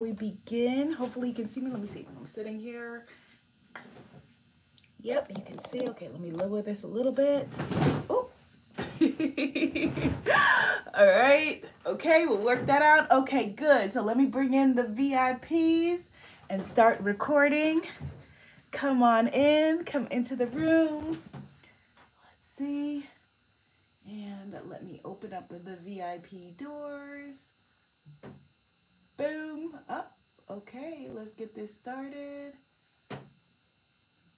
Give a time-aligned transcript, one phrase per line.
[0.00, 0.92] we begin.
[0.92, 1.70] Hopefully you can see me.
[1.70, 2.06] Let me see.
[2.16, 3.06] I'm sitting here.
[5.00, 5.88] Yep, you can see.
[5.88, 7.48] Okay, let me lower this a little bit.
[8.08, 8.28] Oh.
[10.94, 11.64] All right.
[11.84, 13.10] Okay, we'll work that out.
[13.10, 13.90] Okay, good.
[13.90, 16.04] So let me bring in the VIPs
[16.48, 17.82] and start recording.
[18.70, 19.84] Come on in.
[19.84, 21.22] Come into the room.
[22.24, 23.06] Let's see.
[24.06, 27.50] And let me open up the VIP doors.
[29.18, 29.78] Boom.
[29.88, 30.16] Up.
[30.48, 32.54] Okay, let's get this started.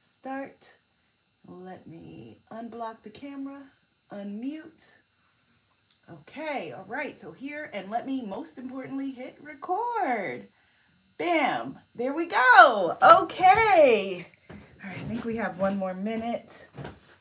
[0.02, 0.68] Start.
[1.46, 3.62] Let me unblock the camera,
[4.12, 4.86] unmute.
[6.10, 10.48] Okay, all right, so here, and let me most importantly hit record.
[11.19, 12.97] Bam, there we go.
[13.02, 14.27] Okay.
[14.50, 14.56] All
[14.88, 16.66] right, I think we have one more minute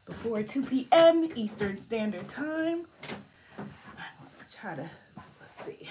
[0.06, 1.30] before 2 p.m.
[1.36, 2.86] Eastern Standard Time.
[4.52, 4.90] Try to,
[5.42, 5.88] let's see.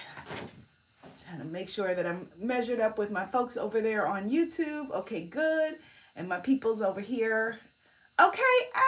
[1.28, 4.90] Trying to make sure that I'm measured up with my folks over there on YouTube.
[4.92, 5.76] Okay, good.
[6.16, 7.58] And my peoples over here.
[8.18, 8.40] Okay,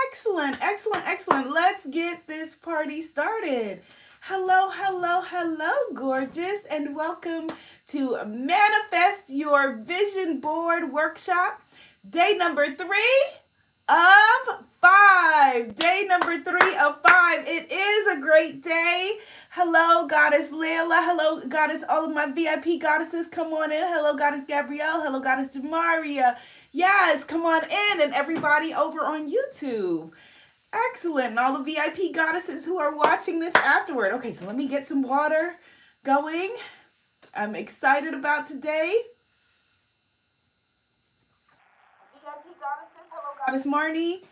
[0.07, 1.53] excellent, excellent, excellent.
[1.53, 3.83] Let's get this party started.
[4.23, 7.51] Hello, hello, hello, gorgeous, and welcome
[7.89, 11.61] to Manifest Your Vision Board Workshop,
[12.09, 13.23] day number three
[13.87, 15.75] of five.
[15.75, 17.47] Day number three of five.
[17.47, 19.19] It is a great day.
[19.51, 21.05] Hello, Goddess Layla.
[21.05, 23.27] Hello, Goddess, all of my VIP goddesses.
[23.27, 23.83] Come on in.
[23.83, 25.03] Hello, Goddess Gabrielle.
[25.03, 26.37] Hello, Goddess Demaria.
[26.73, 28.01] Yes, come on in.
[28.01, 30.13] And everybody over on YouTube.
[30.73, 31.31] Excellent.
[31.31, 34.13] And all the VIP goddesses who are watching this afterward.
[34.15, 35.57] Okay, so let me get some water
[36.05, 36.55] going.
[37.35, 38.95] I'm excited about today.
[42.15, 42.97] VIP goddesses.
[43.11, 44.23] Hello, Goddess Marnie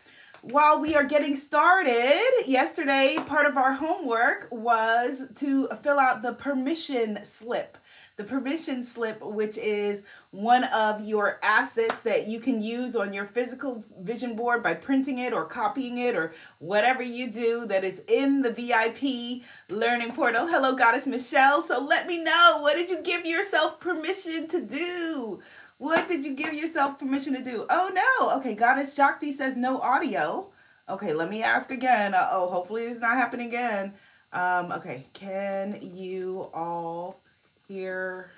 [0.42, 6.32] while we are getting started, yesterday part of our homework was to fill out the
[6.32, 7.76] permission slip.
[8.16, 13.24] The permission slip, which is one of your assets that you can use on your
[13.24, 18.02] physical vision board by printing it or copying it or whatever you do that is
[18.08, 20.48] in the VIP learning portal.
[20.48, 21.62] Hello, Goddess Michelle.
[21.62, 25.40] So let me know, what did you give yourself permission to do?
[25.78, 27.64] What did you give yourself permission to do?
[27.70, 28.36] Oh no.
[28.38, 30.48] Okay, Goddess Shakti says no audio.
[30.88, 32.14] Okay, let me ask again.
[32.14, 33.94] Uh oh, hopefully it's not happening again.
[34.32, 37.20] Um, okay, can you all
[37.68, 38.30] hear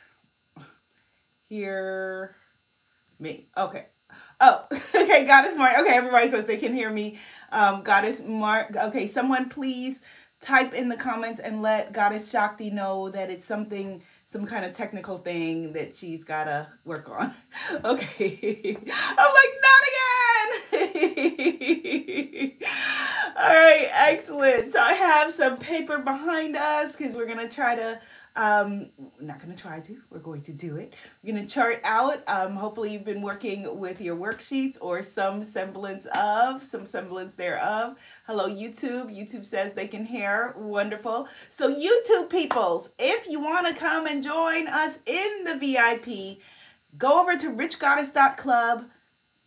[1.48, 2.36] hear
[3.18, 3.46] me?
[3.56, 3.86] Okay.
[4.40, 5.78] Oh, okay, Goddess Mark.
[5.78, 7.18] Okay, everybody says they can hear me.
[7.52, 8.76] Um, Goddess Mark.
[8.76, 10.02] Okay, someone please
[10.40, 14.72] type in the comments and let Goddess Shakti know that it's something some kind of
[14.72, 17.34] technical thing that she's got to work on.
[17.84, 18.76] Okay.
[18.76, 19.82] I'm like, not
[20.70, 22.52] again.
[23.36, 24.70] All right, excellent.
[24.70, 28.00] So I have some paper behind us because we're going to try to
[28.36, 30.94] um, not going to try to, we're going to do it.
[31.22, 32.22] We're going to chart out.
[32.28, 37.96] Um, hopefully you've been working with your worksheets or some semblance of, some semblance thereof.
[38.26, 39.14] Hello, YouTube.
[39.14, 40.54] YouTube says they can hear.
[40.56, 41.28] Wonderful.
[41.50, 46.38] So YouTube peoples, if you want to come and join us in the VIP,
[46.96, 48.84] go over to richgoddess.club,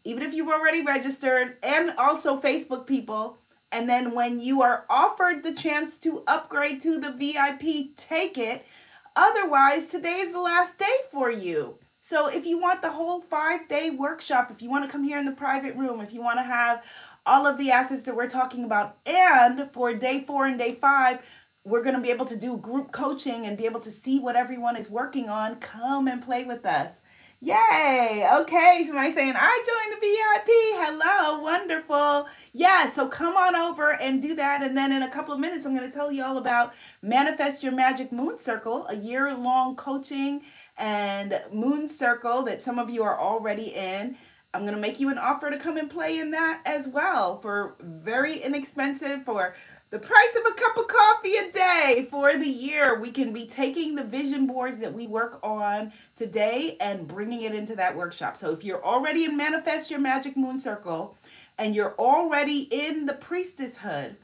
[0.04, 3.38] even if you've already registered, and also Facebook people.
[3.74, 8.66] And then when you are offered the chance to upgrade to the VIP, take it.
[9.16, 11.78] Otherwise, today is the last day for you.
[12.02, 15.20] So if you want the whole five day workshop, if you want to come here
[15.20, 16.84] in the private room, if you want to have
[17.26, 21.26] all of the assets that we're talking about, and for day four and day five,
[21.64, 24.36] we're going to be able to do group coaching and be able to see what
[24.36, 27.00] everyone is working on, come and play with us.
[27.46, 28.26] Yay!
[28.36, 30.48] Okay, somebody saying, I joined the VIP.
[30.80, 32.30] Hello, wonderful.
[32.54, 34.64] Yeah, so come on over and do that.
[34.64, 37.62] And then in a couple of minutes, I'm going to tell you all about Manifest
[37.62, 40.44] Your Magic Moon Circle, a year long coaching
[40.78, 44.16] and moon circle that some of you are already in.
[44.54, 47.40] I'm going to make you an offer to come and play in that as well
[47.42, 49.54] for very inexpensive, for
[49.94, 53.00] the price of a cup of coffee a day for the year.
[53.00, 57.54] We can be taking the vision boards that we work on today and bringing it
[57.54, 58.36] into that workshop.
[58.36, 61.16] So if you're already in Manifest Your Magic Moon Circle
[61.60, 64.16] and you're already in the priestesshood,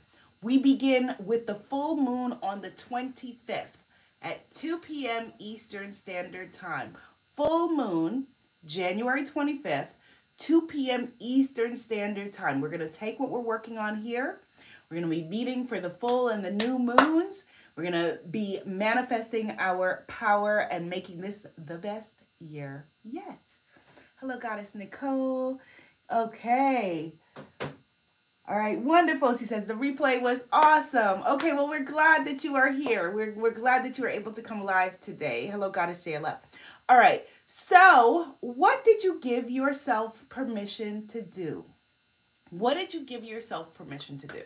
[0.42, 3.77] we begin with the full moon on the 25th
[4.24, 5.33] at 2 p.m.
[5.38, 6.98] Eastern Standard Time.
[7.36, 8.25] Full moon,
[8.66, 9.89] January 25th,
[10.39, 11.12] 2 p.m.
[11.19, 12.60] Eastern Standard Time.
[12.60, 14.39] We're going to take what we're working on here
[14.89, 17.44] we're going to be meeting for the full and the new moons.
[17.75, 23.56] We're going to be manifesting our power and making this the best year yet.
[24.15, 25.62] Hello, Goddess Nicole.
[26.12, 27.13] Okay.
[28.47, 29.38] All right, wonderful.
[29.38, 31.21] She says the replay was awesome.
[31.21, 33.12] Okay, well, we're glad that you are here.
[33.12, 35.45] We're, we're glad that you were able to come live today.
[35.45, 36.38] Hello, Goddess Shayla.
[36.89, 37.27] All right.
[37.45, 41.63] So, what did you give yourself permission to do?
[42.50, 44.42] What did you give yourself permission to do?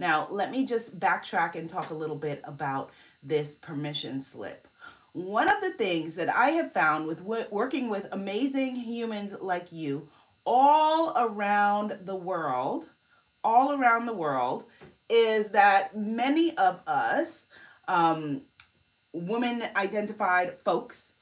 [0.00, 2.90] Now, let me just backtrack and talk a little bit about
[3.22, 4.66] this permission slip.
[5.12, 10.08] One of the things that I have found with working with amazing humans like you
[10.46, 12.88] all around the world,
[13.44, 14.64] all around the world,
[15.10, 17.48] is that many of us,
[17.86, 18.40] um,
[19.12, 21.12] women identified folks,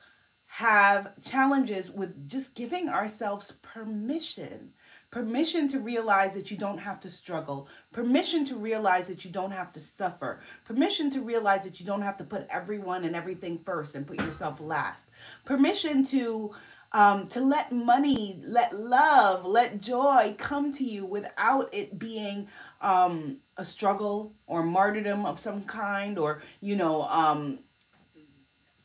[0.47, 4.73] have challenges with just giving ourselves permission
[5.11, 9.51] permission to realize that you don't have to struggle, permission to realize that you don't
[9.51, 13.59] have to suffer, permission to realize that you don't have to put everyone and everything
[13.59, 15.11] first and put yourself last,
[15.45, 16.55] permission to
[16.93, 22.49] um, to let money, let love, let joy come to you without it being
[22.81, 27.59] um, a struggle or martyrdom of some kind, or you know, um,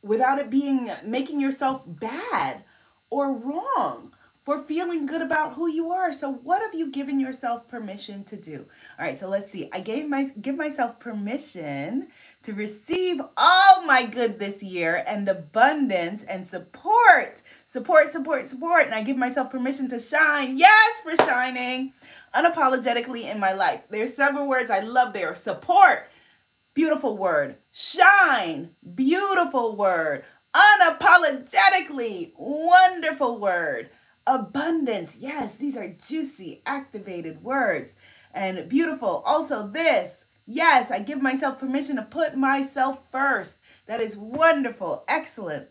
[0.01, 2.63] without it being making yourself bad
[3.09, 4.12] or wrong
[4.43, 6.11] for feeling good about who you are.
[6.11, 8.65] So what have you given yourself permission to do?
[8.99, 9.69] All right, so let's see.
[9.71, 12.07] I gave my give myself permission
[12.43, 17.41] to receive all my good this year and abundance and support.
[17.65, 18.85] Support, support, support.
[18.85, 20.57] And I give myself permission to shine.
[20.57, 21.93] Yes, for shining
[22.35, 23.81] unapologetically in my life.
[23.89, 25.33] There's several words I love there.
[25.35, 26.09] Support,
[26.73, 27.55] beautiful word.
[27.71, 30.25] Shine, beautiful word.
[30.53, 33.89] Unapologetically, wonderful word
[34.25, 35.17] abundance.
[35.17, 37.95] Yes, these are juicy, activated words
[38.33, 39.21] and beautiful.
[39.25, 40.25] Also, this.
[40.45, 43.57] Yes, I give myself permission to put myself first.
[43.85, 45.03] That is wonderful.
[45.07, 45.67] Excellent.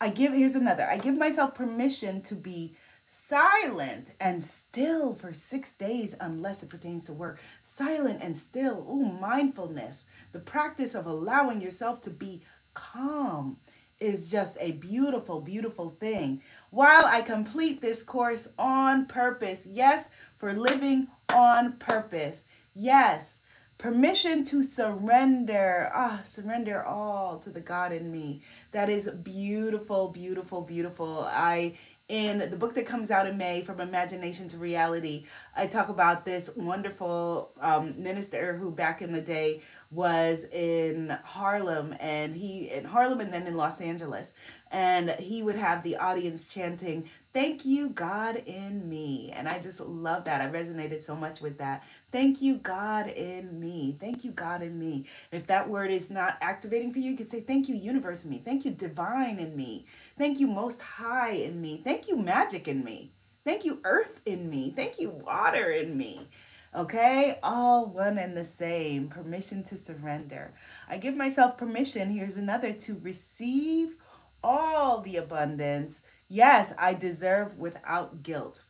[0.00, 0.84] I give, here's another.
[0.84, 2.76] I give myself permission to be
[3.06, 7.40] silent and still for six days unless it pertains to work.
[7.64, 8.86] Silent and still.
[8.88, 10.04] Ooh, mindfulness.
[10.32, 12.42] The practice of allowing yourself to be
[12.74, 13.58] calm
[13.98, 16.42] is just a beautiful, beautiful thing.
[16.70, 20.08] While I complete this course on purpose, yes,
[20.38, 22.44] for living on purpose,
[22.74, 23.38] yes,
[23.76, 28.42] permission to surrender, ah, surrender all to the God in me.
[28.70, 31.24] That is beautiful, beautiful, beautiful.
[31.28, 31.74] I
[32.10, 35.26] in the book that comes out in May, From Imagination to Reality,
[35.56, 39.62] I talk about this wonderful um, minister who back in the day
[39.92, 44.32] was in Harlem and he in Harlem and then in Los Angeles
[44.70, 49.32] and he would have the audience chanting thank you God in me.
[49.34, 50.40] And I just love that.
[50.40, 51.84] I resonated so much with that.
[52.10, 53.96] Thank you God in me.
[54.00, 55.06] Thank you God in me.
[55.30, 58.30] If that word is not activating for you you could say thank you universe in
[58.30, 58.42] me.
[58.44, 59.86] Thank you divine in me.
[60.18, 61.80] Thank you most high in me.
[61.82, 63.12] Thank you magic in me.
[63.44, 64.72] Thank you earth in me.
[64.74, 66.28] Thank you water in me.
[66.72, 69.08] Okay, all one and the same.
[69.08, 70.52] Permission to surrender.
[70.88, 72.10] I give myself permission.
[72.10, 73.96] Here's another to receive
[74.42, 76.02] all the abundance.
[76.28, 78.64] Yes, I deserve without guilt.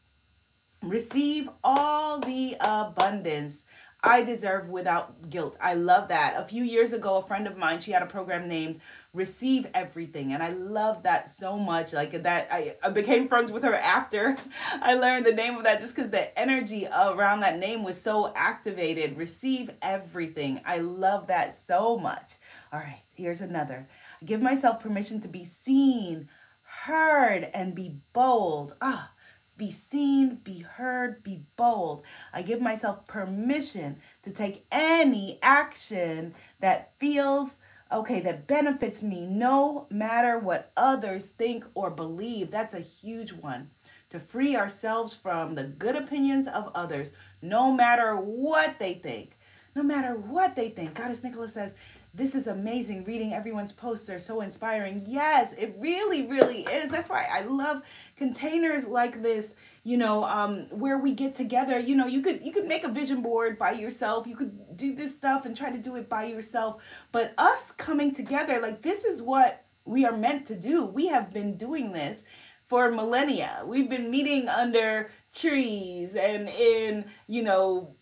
[0.83, 3.65] Receive all the abundance
[4.03, 5.57] I deserve without guilt.
[5.61, 6.35] I love that.
[6.37, 8.81] A few years ago, a friend of mine, she had a program named
[9.13, 10.33] Receive Everything.
[10.33, 11.93] And I love that so much.
[11.93, 14.37] Like that, I, I became friends with her after
[14.81, 18.33] I learned the name of that just because the energy around that name was so
[18.35, 19.19] activated.
[19.19, 20.61] Receive Everything.
[20.65, 22.35] I love that so much.
[22.73, 23.87] All right, here's another.
[24.25, 26.29] Give myself permission to be seen,
[26.63, 28.75] heard, and be bold.
[28.81, 29.13] Ah,
[29.57, 32.05] be seen, be heard, be bold.
[32.33, 37.59] I give myself permission to take any action that feels
[37.93, 42.51] okay, that benefits me no matter what others think or believe.
[42.51, 43.71] That's a huge one.
[44.11, 47.13] To free ourselves from the good opinions of others,
[47.43, 49.37] no matter what they think.
[49.75, 50.95] No matter what they think.
[50.95, 51.75] Goddess Nicholas says,
[52.13, 53.05] this is amazing.
[53.05, 55.03] Reading everyone's posts are so inspiring.
[55.07, 56.91] Yes, it really, really is.
[56.91, 57.83] That's why I love
[58.17, 61.79] containers like this, you know, um, where we get together.
[61.79, 64.27] You know, you could you could make a vision board by yourself.
[64.27, 66.85] You could do this stuff and try to do it by yourself.
[67.13, 70.85] But us coming together, like this is what we are meant to do.
[70.85, 72.25] We have been doing this
[72.67, 73.63] for millennia.
[73.67, 77.97] We've been meeting under trees and in, you know,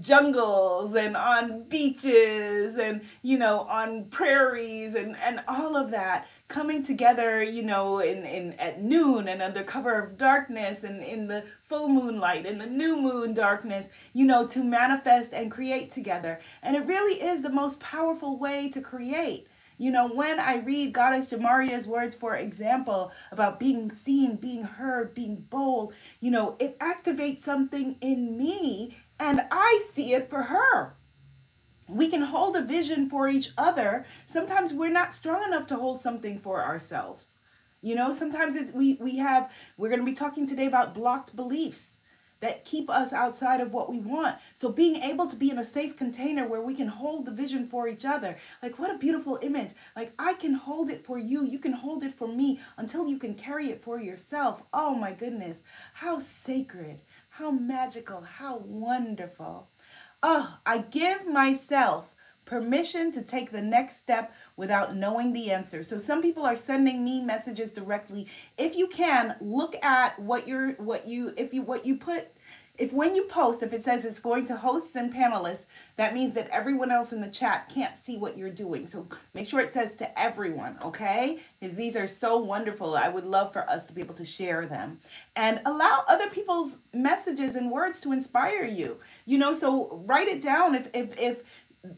[0.00, 6.82] jungles and on beaches and you know on prairies and and all of that coming
[6.82, 11.42] together you know in in at noon and under cover of darkness and in the
[11.64, 16.40] full moonlight and the new moon darkness you know to manifest and create together.
[16.62, 19.46] And it really is the most powerful way to create.
[19.80, 25.14] You know, when I read Goddess Jamaria's words, for example, about being seen, being heard,
[25.14, 30.94] being bold, you know, it activates something in me and I see it for her.
[31.88, 34.04] We can hold a vision for each other.
[34.26, 37.38] Sometimes we're not strong enough to hold something for ourselves.
[37.80, 41.34] You know, sometimes it's we we have we're going to be talking today about blocked
[41.34, 41.98] beliefs
[42.40, 44.36] that keep us outside of what we want.
[44.54, 47.66] So being able to be in a safe container where we can hold the vision
[47.66, 48.36] for each other.
[48.62, 49.70] Like what a beautiful image.
[49.96, 53.18] Like I can hold it for you, you can hold it for me until you
[53.18, 54.62] can carry it for yourself.
[54.72, 55.62] Oh my goodness.
[55.94, 57.00] How sacred,
[57.38, 59.68] how magical, how wonderful.
[60.24, 65.84] Oh, I give myself permission to take the next step without knowing the answer.
[65.84, 68.26] So some people are sending me messages directly.
[68.56, 72.26] If you can, look at what you're what you if you what you put
[72.78, 75.66] if when you post, if it says it's going to hosts and panelists,
[75.96, 78.86] that means that everyone else in the chat can't see what you're doing.
[78.86, 81.40] So make sure it says to everyone, okay?
[81.58, 82.94] Because these are so wonderful.
[82.94, 85.00] I would love for us to be able to share them
[85.34, 88.98] and allow other people's messages and words to inspire you.
[89.26, 91.42] You know, so write it down if if if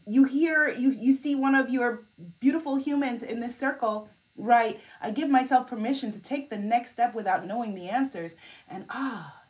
[0.05, 2.03] you hear you you see one of your
[2.39, 4.07] beautiful humans in this circle
[4.37, 8.35] right i give myself permission to take the next step without knowing the answers
[8.69, 9.40] and ah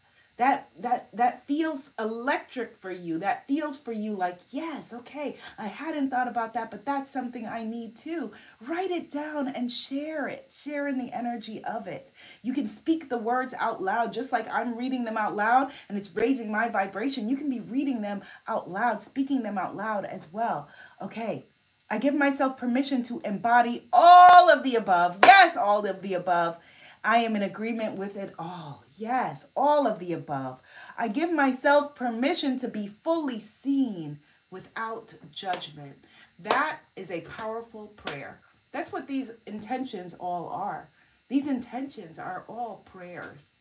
[0.42, 5.68] that that that feels electric for you that feels for you like yes okay i
[5.68, 8.32] hadn't thought about that but that's something i need too
[8.68, 13.08] write it down and share it share in the energy of it you can speak
[13.08, 16.68] the words out loud just like i'm reading them out loud and it's raising my
[16.68, 20.68] vibration you can be reading them out loud speaking them out loud as well
[21.00, 21.46] okay
[21.88, 25.20] I give myself permission to embody all of the above.
[25.26, 26.58] Yes, all of the above.
[27.04, 28.86] I am in agreement with it all.
[29.02, 30.62] Yes, all of the above.
[30.96, 34.20] I give myself permission to be fully seen
[34.52, 36.06] without judgment.
[36.38, 38.42] That is a powerful prayer.
[38.72, 40.92] That's what these intentions all are.
[41.30, 43.56] These intentions are all prayers.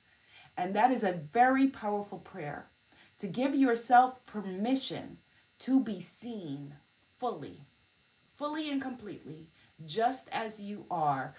[0.59, 2.67] And that is a very powerful prayer
[3.19, 5.17] to give yourself permission
[5.61, 6.75] to be seen
[7.17, 7.63] fully,
[8.37, 9.49] fully and completely,
[9.87, 11.35] just as you are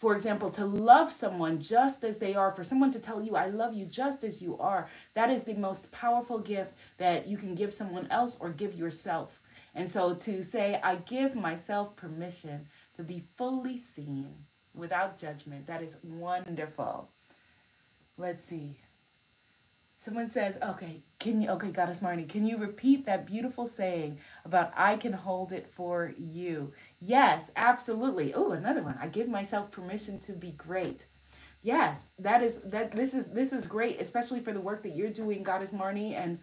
[0.00, 3.48] for example, to love someone just as they are, for someone to tell you, I
[3.48, 7.54] love you just as you are, that is the most powerful gift that you can
[7.54, 9.42] give someone else or give yourself.
[9.74, 12.66] And so to say, I give myself permission
[12.96, 17.10] to be fully seen without judgment, that is wonderful.
[18.16, 18.78] Let's see.
[19.98, 24.72] Someone says, okay, can you, okay, Goddess Marnie, can you repeat that beautiful saying about
[24.74, 26.72] I can hold it for you?
[27.00, 28.34] Yes, absolutely.
[28.34, 28.98] Oh, another one.
[29.00, 31.06] I give myself permission to be great.
[31.62, 35.10] Yes, that is that this is this is great, especially for the work that you're
[35.10, 36.14] doing, Goddess Marnie.
[36.14, 36.38] And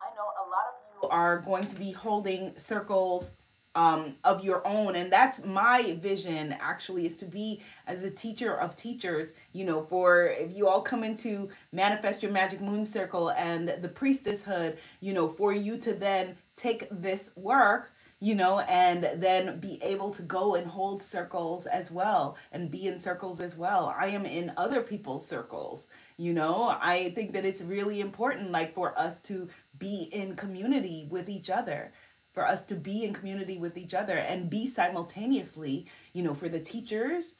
[0.00, 3.36] I know a lot of you are going to be holding circles
[3.74, 4.94] um, of your own.
[4.96, 9.82] And that's my vision actually is to be as a teacher of teachers, you know,
[9.84, 15.12] for if you all come into Manifest Your Magic Moon Circle and the priestesshood, you
[15.12, 20.22] know, for you to then take this work you know, and then be able to
[20.22, 23.94] go and hold circles as well and be in circles as well.
[23.98, 26.74] I am in other people's circles, you know.
[26.80, 31.50] I think that it's really important, like, for us to be in community with each
[31.50, 31.92] other
[32.34, 36.48] for us to be in community with each other and be simultaneously, you know, for
[36.48, 37.36] the teachers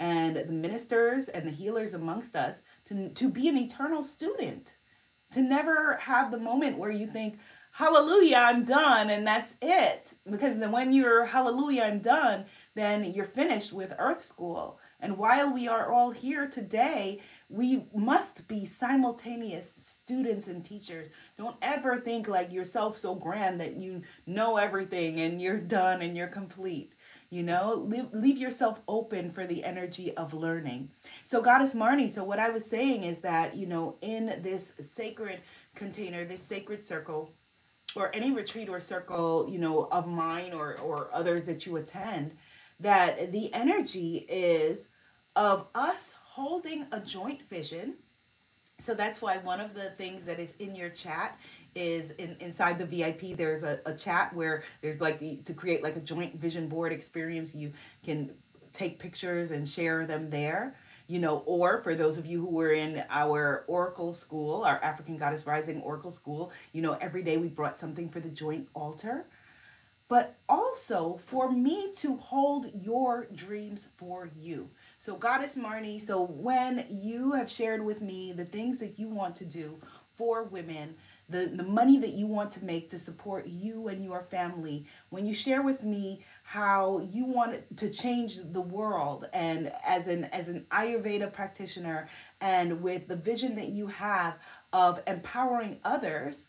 [0.00, 4.76] and the ministers and the healers amongst us to, to be an eternal student,
[5.30, 7.38] to never have the moment where you think,
[7.72, 10.14] hallelujah, I'm done, and that's it.
[10.30, 14.78] Because then when you're hallelujah, I'm done, then you're finished with earth school.
[15.00, 21.10] And while we are all here today, we must be simultaneous students and teachers.
[21.36, 26.16] Don't ever think like yourself so grand that you know everything and you're done and
[26.16, 26.92] you're complete.
[27.30, 30.90] You know, leave, leave yourself open for the energy of learning.
[31.24, 35.40] So, Goddess Marnie, so what I was saying is that, you know, in this sacred
[35.74, 37.30] container, this sacred circle,
[37.94, 42.32] or any retreat or circle, you know, of mine or, or others that you attend,
[42.80, 44.90] that the energy is
[45.36, 47.94] of us holding a joint vision.
[48.78, 51.38] So that's why one of the things that is in your chat
[51.74, 55.82] is in, inside the VIP, there's a, a chat where there's like the, to create
[55.82, 57.54] like a joint vision board experience.
[57.54, 57.72] You
[58.02, 58.30] can
[58.72, 60.74] take pictures and share them there
[61.12, 65.18] you know, or for those of you who were in our Oracle school, our African
[65.18, 69.26] Goddess Rising Oracle school, you know, every day we brought something for the joint altar
[70.08, 74.68] but also for me to hold your dreams for you.
[74.98, 79.36] So, Goddess Marnie, so when you have shared with me the things that you want
[79.36, 79.78] to do
[80.14, 80.96] for women,
[81.30, 85.24] the, the money that you want to make to support you and your family, when
[85.24, 86.20] you share with me
[86.52, 92.10] how you want to change the world and as an as an Ayurveda practitioner
[92.42, 94.34] and with the vision that you have
[94.70, 96.48] of empowering others,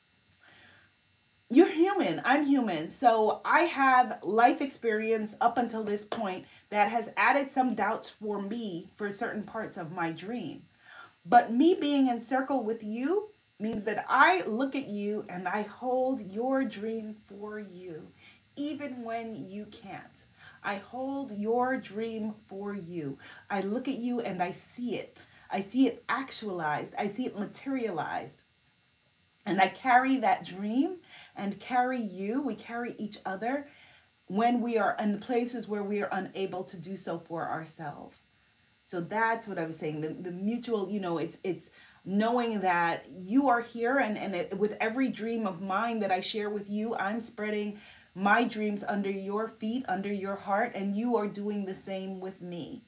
[1.50, 2.22] you're human.
[2.26, 2.90] I'm human.
[2.90, 8.42] So I have life experience up until this point that has added some doubts for
[8.42, 10.64] me for certain parts of my dream.
[11.26, 15.62] But me being in circle with you means that I look at you and I
[15.62, 18.10] hold your dream for you,
[18.56, 20.24] even when you can't.
[20.64, 23.18] I hold your dream for you.
[23.50, 25.18] I look at you and I see it.
[25.52, 26.94] I see it actualized.
[26.98, 28.44] I see it materialized.
[29.46, 30.98] And I carry that dream
[31.36, 32.42] and carry you.
[32.42, 33.68] We carry each other
[34.28, 38.28] when we are in the places where we are unable to do so for ourselves.
[38.86, 40.02] So that's what I was saying.
[40.02, 41.72] The, the mutual, you know, it's it's
[42.06, 46.20] knowing that you are here and, and it, with every dream of mine that I
[46.20, 47.80] share with you, I'm spreading
[48.16, 52.42] my dreams under your feet, under your heart, and you are doing the same with
[52.42, 52.84] me.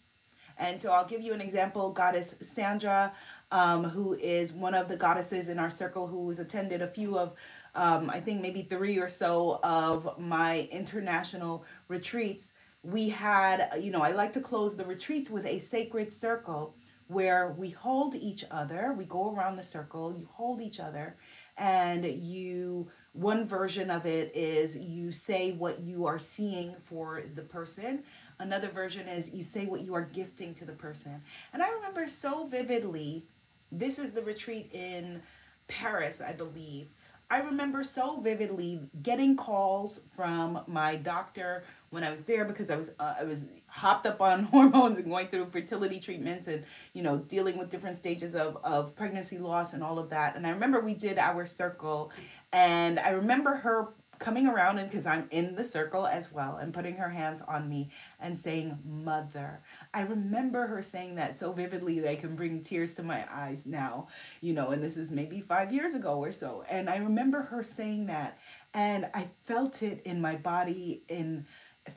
[0.57, 1.91] And so I'll give you an example.
[1.91, 3.13] Goddess Sandra,
[3.51, 7.17] um, who is one of the goddesses in our circle who has attended a few
[7.17, 7.33] of,
[7.73, 12.53] um, I think maybe three or so of my international retreats.
[12.83, 16.75] We had, you know, I like to close the retreats with a sacred circle
[17.07, 18.95] where we hold each other.
[18.97, 21.17] We go around the circle, you hold each other,
[21.57, 27.41] and you one version of it is you say what you are seeing for the
[27.41, 28.03] person.
[28.39, 31.21] Another version is you say what you are gifting to the person.
[31.53, 33.23] And I remember so vividly,
[33.71, 35.21] this is the retreat in
[35.67, 36.89] Paris, I believe.
[37.29, 42.75] I remember so vividly getting calls from my doctor when I was there because I
[42.75, 47.01] was uh, I was hopped up on hormones and going through fertility treatments and you
[47.01, 50.35] know dealing with different stages of of pregnancy loss and all of that.
[50.35, 52.11] And I remember we did our circle
[52.55, 56.73] and I remember her coming around and because I'm in the circle as well and
[56.73, 59.61] putting her hands on me and saying mother.
[59.93, 63.65] I remember her saying that so vividly that I can bring tears to my eyes
[63.65, 64.07] now,
[64.39, 66.63] you know, and this is maybe 5 years ago or so.
[66.69, 68.39] And I remember her saying that
[68.73, 71.45] and I felt it in my body in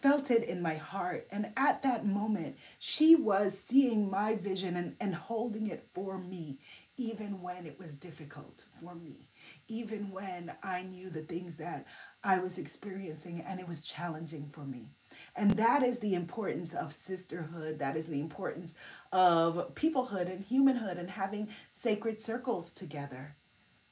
[0.02, 1.28] felt it in my heart.
[1.30, 6.58] And at that moment, she was seeing my vision and, and holding it for me,
[6.96, 9.27] even when it was difficult for me
[9.68, 11.86] even when I knew the things that
[12.24, 14.88] I was experiencing and it was challenging for me.
[15.36, 17.78] And that is the importance of sisterhood.
[17.78, 18.74] That is the importance
[19.12, 23.36] of peoplehood and humanhood and having sacred circles together.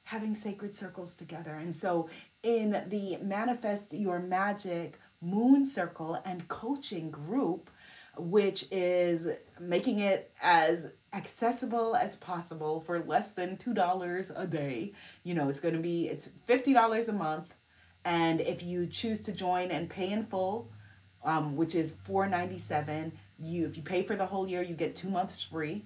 [0.03, 1.53] Having sacred circles together.
[1.53, 2.09] And so,
[2.41, 7.69] in the Manifest Your Magic Moon Circle and Coaching Group,
[8.17, 9.27] which is
[9.59, 14.93] making it as accessible as possible for less than $2 a day.
[15.23, 17.55] You know, it's going to be it's $50 a month
[18.05, 20.71] and if you choose to join and pay in full,
[21.25, 25.09] um, which is 497, you if you pay for the whole year, you get 2
[25.09, 25.85] months free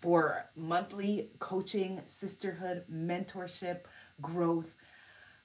[0.00, 3.80] for monthly coaching, sisterhood, mentorship,
[4.22, 4.72] growth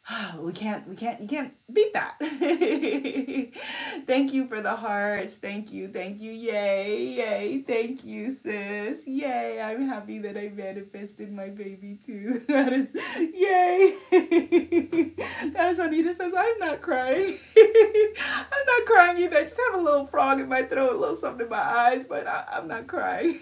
[0.39, 2.15] we can't we can't you can't beat that.
[4.05, 5.37] Thank you for the hearts.
[5.37, 5.87] Thank you.
[5.87, 6.31] Thank you.
[6.31, 7.63] Yay yay.
[7.65, 9.07] Thank you sis.
[9.07, 9.61] Yay.
[9.61, 12.43] I'm happy that i manifested my baby too.
[12.53, 13.95] That is yay.
[15.53, 16.33] That is juanita says.
[16.35, 17.39] I'm not crying.
[17.57, 19.37] I'm not crying either.
[19.37, 22.05] I just have a little frog in my throat a little something in my eyes
[22.05, 23.39] but I, i'm not crying.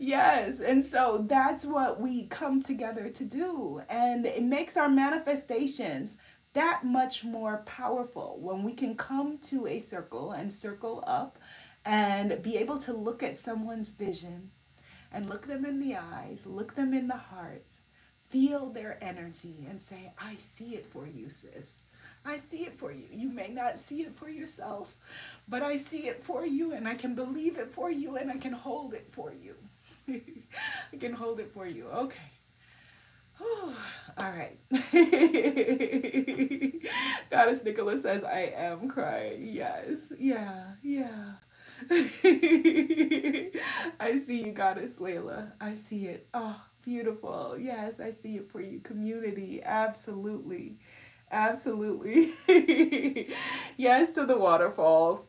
[0.00, 0.60] Yes.
[0.60, 3.82] And so that's what we come together to do.
[3.88, 6.16] And it makes makes our manifestations
[6.54, 11.38] that much more powerful when we can come to a circle and circle up
[11.84, 14.50] and be able to look at someone's vision
[15.12, 17.76] and look them in the eyes, look them in the heart,
[18.30, 21.82] feel their energy and say, I see it for you, sis.
[22.24, 23.04] I see it for you.
[23.12, 24.96] You may not see it for yourself,
[25.46, 28.38] but I see it for you and I can believe it for you and I
[28.38, 29.56] can hold it for you.
[30.90, 31.88] I can hold it for you.
[31.88, 32.33] Okay.
[34.16, 34.58] All right.
[37.30, 39.48] Goddess Nicholas says, I am crying.
[39.48, 40.12] Yes.
[40.18, 40.74] Yeah.
[40.82, 41.32] Yeah.
[44.00, 45.52] I see you, Goddess Layla.
[45.60, 46.28] I see it.
[46.32, 47.56] Oh, beautiful.
[47.58, 48.80] Yes, I see it for you.
[48.80, 49.62] Community.
[49.64, 50.78] Absolutely.
[51.30, 52.32] Absolutely.
[53.76, 55.26] yes to the waterfalls.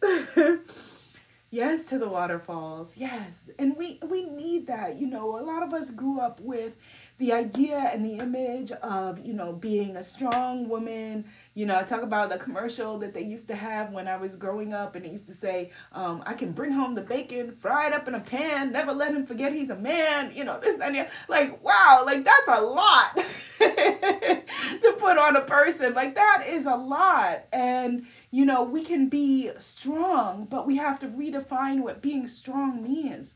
[1.56, 2.98] Yes to the waterfalls.
[2.98, 3.50] Yes.
[3.58, 5.00] And we we need that.
[5.00, 6.76] You know, a lot of us grew up with
[7.18, 11.26] the idea and the image of, you know, being a strong woman.
[11.58, 14.36] You know, I talk about the commercial that they used to have when I was
[14.36, 17.88] growing up, and it used to say, um, I can bring home the bacon, fry
[17.88, 20.82] it up in a pan, never let him forget he's a man, you know, this
[20.82, 21.12] and that.
[21.30, 23.16] Like, wow, like that's a lot
[23.60, 25.94] to put on a person.
[25.94, 27.46] Like, that is a lot.
[27.54, 32.84] And, you know, we can be strong, but we have to redefine what being strong
[32.84, 33.36] means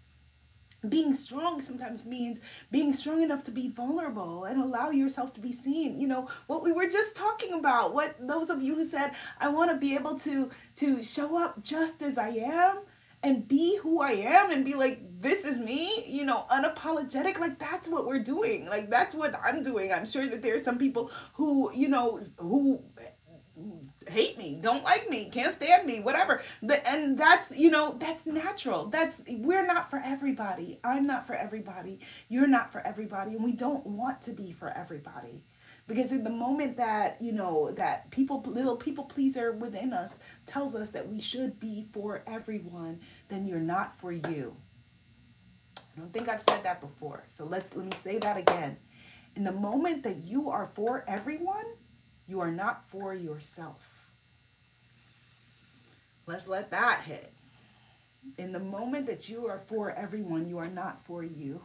[0.88, 2.40] being strong sometimes means
[2.72, 6.00] being strong enough to be vulnerable and allow yourself to be seen.
[6.00, 9.48] You know what we were just talking about what those of you who said i
[9.48, 12.80] want to be able to to show up just as i am
[13.24, 17.60] and be who i am and be like this is me you know unapologetic like
[17.60, 18.66] that's what we're doing.
[18.68, 19.92] Like that's what i'm doing.
[19.92, 22.82] I'm sure that there are some people who you know who
[24.10, 26.42] hate me, don't like me, can't stand me, whatever.
[26.62, 28.88] But, And that's, you know, that's natural.
[28.88, 30.80] That's, we're not for everybody.
[30.84, 32.00] I'm not for everybody.
[32.28, 33.32] You're not for everybody.
[33.36, 35.44] And we don't want to be for everybody.
[35.88, 40.76] Because in the moment that, you know, that people, little people pleaser within us tells
[40.76, 44.56] us that we should be for everyone, then you're not for you.
[45.78, 47.24] I don't think I've said that before.
[47.32, 48.78] So let's, let me say that again.
[49.36, 51.66] In the moment that you are for everyone,
[52.28, 53.89] you are not for yourself.
[56.30, 57.34] Let's let that hit.
[58.38, 61.60] In the moment that you are for everyone, you are not for you.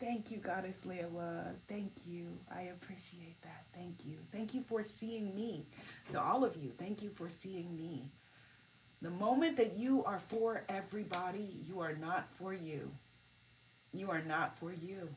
[0.00, 1.52] Thank you, Goddess Lewa.
[1.68, 2.28] Thank you.
[2.50, 3.66] I appreciate that.
[3.74, 4.16] Thank you.
[4.32, 5.66] Thank you for seeing me.
[6.12, 8.10] To all of you, thank you for seeing me.
[9.02, 12.90] The moment that you are for everybody, you are not for you.
[13.92, 15.10] You are not for you.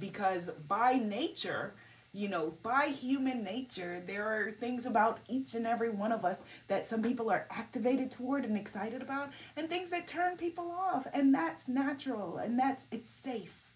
[0.00, 1.74] Because by nature,
[2.14, 6.44] you know, by human nature, there are things about each and every one of us
[6.68, 11.08] that some people are activated toward and excited about, and things that turn people off.
[11.12, 13.72] And that's natural and that's it's safe.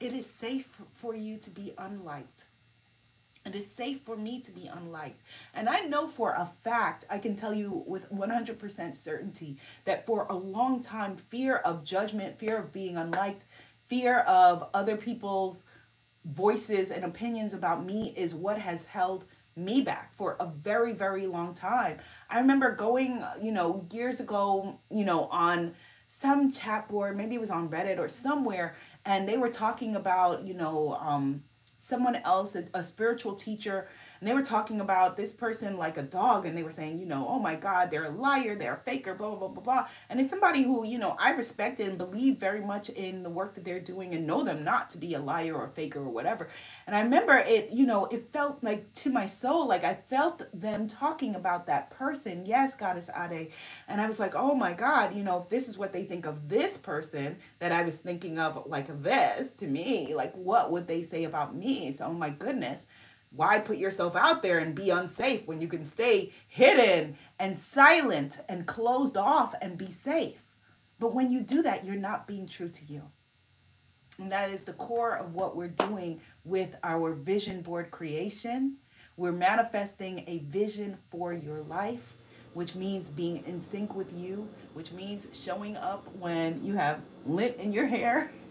[0.00, 2.44] It is safe for you to be unliked.
[3.46, 5.22] It is safe for me to be unliked.
[5.54, 10.26] And I know for a fact, I can tell you with 100% certainty that for
[10.28, 13.44] a long time, fear of judgment, fear of being unliked,
[13.86, 15.64] fear of other people's
[16.28, 19.24] voices and opinions about me is what has held
[19.56, 21.98] me back for a very very long time.
[22.30, 25.74] I remember going you know years ago you know on
[26.08, 30.46] some chat board maybe it was on reddit or somewhere and they were talking about
[30.46, 31.42] you know um
[31.78, 33.88] someone else a, a spiritual teacher
[34.20, 37.06] and they were talking about this person like a dog and they were saying you
[37.06, 39.62] know oh my god they're a liar they're a faker blah blah blah blah.
[39.62, 43.30] Blah and it's somebody who you know i respected and believe very much in the
[43.30, 46.00] work that they're doing and know them not to be a liar or a faker
[46.00, 46.48] or whatever.
[46.86, 50.42] And i remember it you know it felt like to my soul like i felt
[50.52, 52.44] them talking about that person.
[52.44, 53.52] Yes goddess ade.
[53.86, 56.26] And i was like oh my god you know if this is what they think
[56.26, 60.88] of this person that i was thinking of like this to me like what would
[60.88, 62.86] they say about me so oh my goodness
[63.30, 68.38] why put yourself out there and be unsafe when you can stay hidden and silent
[68.48, 70.42] and closed off and be safe?
[70.98, 73.02] But when you do that, you're not being true to you.
[74.18, 78.78] And that is the core of what we're doing with our vision board creation.
[79.16, 82.14] We're manifesting a vision for your life
[82.58, 87.56] which means being in sync with you, which means showing up when you have lint
[87.58, 88.32] in your hair.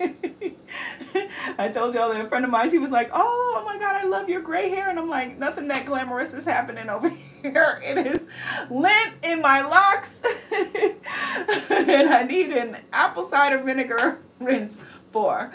[1.59, 3.97] I told y'all that a friend of mine, she was like, oh, oh my God,
[3.97, 4.89] I love your gray hair.
[4.89, 7.09] And I'm like, nothing that glamorous is happening over
[7.41, 7.81] here.
[7.83, 8.27] It is
[8.69, 10.21] lint in my locks.
[10.53, 14.77] and I need an apple cider vinegar rinse
[15.17, 15.51] for.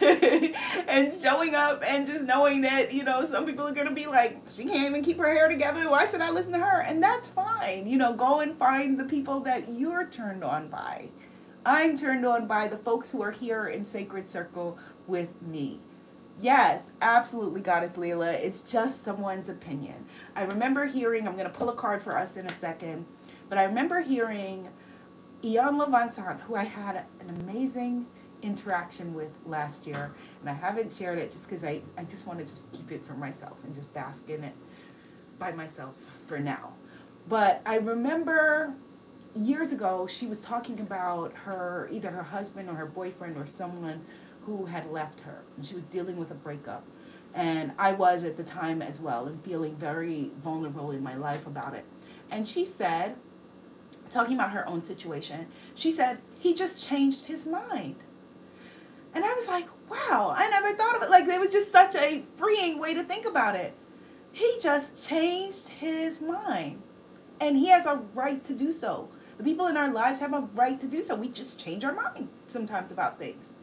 [0.88, 4.06] and showing up and just knowing that, you know, some people are going to be
[4.06, 5.88] like, she can't even keep her hair together.
[5.88, 6.82] Why should I listen to her?
[6.82, 7.86] And that's fine.
[7.86, 11.08] You know, go and find the people that you're turned on by.
[11.64, 15.80] I'm turned on by the folks who are here in Sacred Circle with me.
[16.38, 18.34] Yes, absolutely, Goddess Leela.
[18.34, 20.04] It's just someone's opinion.
[20.34, 23.06] I remember hearing, I'm going to pull a card for us in a second,
[23.48, 24.68] but I remember hearing
[25.42, 28.06] Iyanla Vanzant, who I had an amazing
[28.46, 32.38] interaction with last year, and I haven't shared it just because I, I just want
[32.38, 34.54] to just keep it for myself and just bask in it
[35.38, 35.94] by myself
[36.26, 36.72] for now.
[37.28, 38.72] But I remember
[39.34, 44.00] years ago, she was talking about her, either her husband or her boyfriend or someone
[44.42, 46.84] who had left her, and she was dealing with a breakup.
[47.34, 51.46] And I was at the time as well, and feeling very vulnerable in my life
[51.46, 51.84] about it.
[52.30, 53.16] And she said,
[54.08, 57.96] talking about her own situation, she said, he just changed his mind.
[59.16, 61.08] And I was like, wow, I never thought of it.
[61.08, 63.72] Like, it was just such a freeing way to think about it.
[64.30, 66.82] He just changed his mind.
[67.40, 69.08] And he has a right to do so.
[69.38, 71.14] The people in our lives have a right to do so.
[71.14, 73.54] We just change our mind sometimes about things.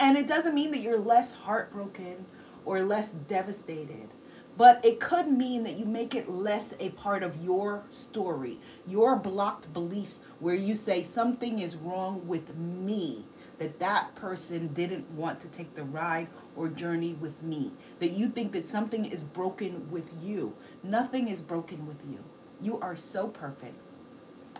[0.00, 2.24] And it doesn't mean that you're less heartbroken
[2.64, 4.08] or less devastated.
[4.56, 9.16] But it could mean that you make it less a part of your story, your
[9.16, 13.26] blocked beliefs, where you say something is wrong with me
[13.62, 17.72] that that person didn't want to take the ride or journey with me.
[18.00, 20.54] That you think that something is broken with you.
[20.82, 22.24] Nothing is broken with you.
[22.60, 23.76] You are so perfect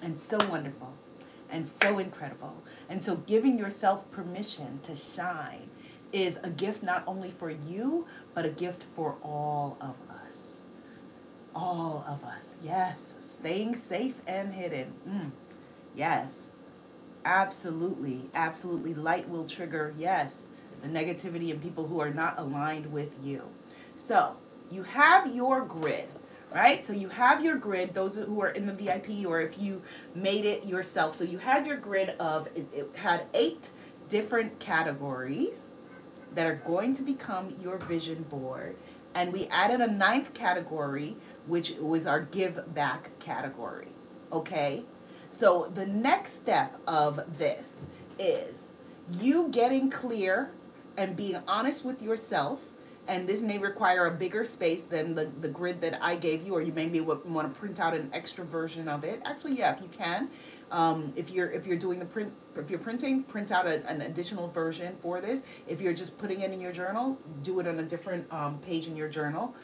[0.02, 0.94] and so wonderful.
[1.50, 2.62] and so incredible.
[2.88, 5.70] And so giving yourself permission to shine
[6.12, 9.96] is a gift not only for you, but a gift for all of
[10.28, 10.62] us.
[11.54, 12.58] All of us.
[12.64, 13.16] Yes.
[13.20, 14.94] Staying safe and hidden.
[15.08, 15.32] Mm.
[15.96, 16.48] Yes.
[17.24, 18.30] Absolutely.
[18.34, 18.94] Absolutely.
[18.94, 20.48] Light will trigger, yes,
[20.82, 23.42] the negativity in people who are not aligned with you.
[23.96, 24.36] So
[24.70, 26.08] you have your grid
[26.54, 26.84] right?
[26.84, 29.82] So you have your grid, those who are in the VIP, or if you
[30.14, 31.14] made it yourself.
[31.14, 33.70] So you had your grid of, it, it, had eight
[34.08, 35.70] different categories
[36.34, 38.76] that are going to become your vision board.
[39.14, 43.88] And we added a ninth category, which was our give back category.
[44.32, 44.84] Okay?
[45.32, 47.86] So the next step of this
[48.18, 48.68] is
[49.18, 50.52] you getting clear
[50.98, 52.60] and being honest with yourself
[53.08, 56.54] and this may require a bigger space than the, the grid that I gave you,
[56.54, 59.20] or you maybe want to print out an extra version of it.
[59.24, 60.30] Actually, yeah, if you can.
[60.70, 64.02] Um, if you're if you're doing the print if you're printing, print out a, an
[64.02, 65.42] additional version for this.
[65.66, 68.86] If you're just putting it in your journal, do it on a different um, page
[68.86, 69.54] in your journal.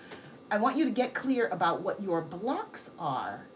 [0.50, 3.46] I want you to get clear about what your blocks are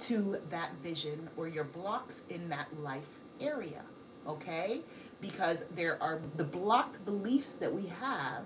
[0.00, 3.82] to that vision or your blocks in that life area.
[4.26, 4.82] Okay?
[5.20, 8.44] Because there are the blocked beliefs that we have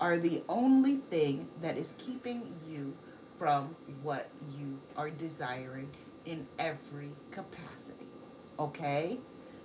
[0.00, 2.96] are the only thing that is keeping you
[3.36, 5.90] from what you are desiring
[6.24, 8.06] in every capacity.
[8.58, 9.20] Okay?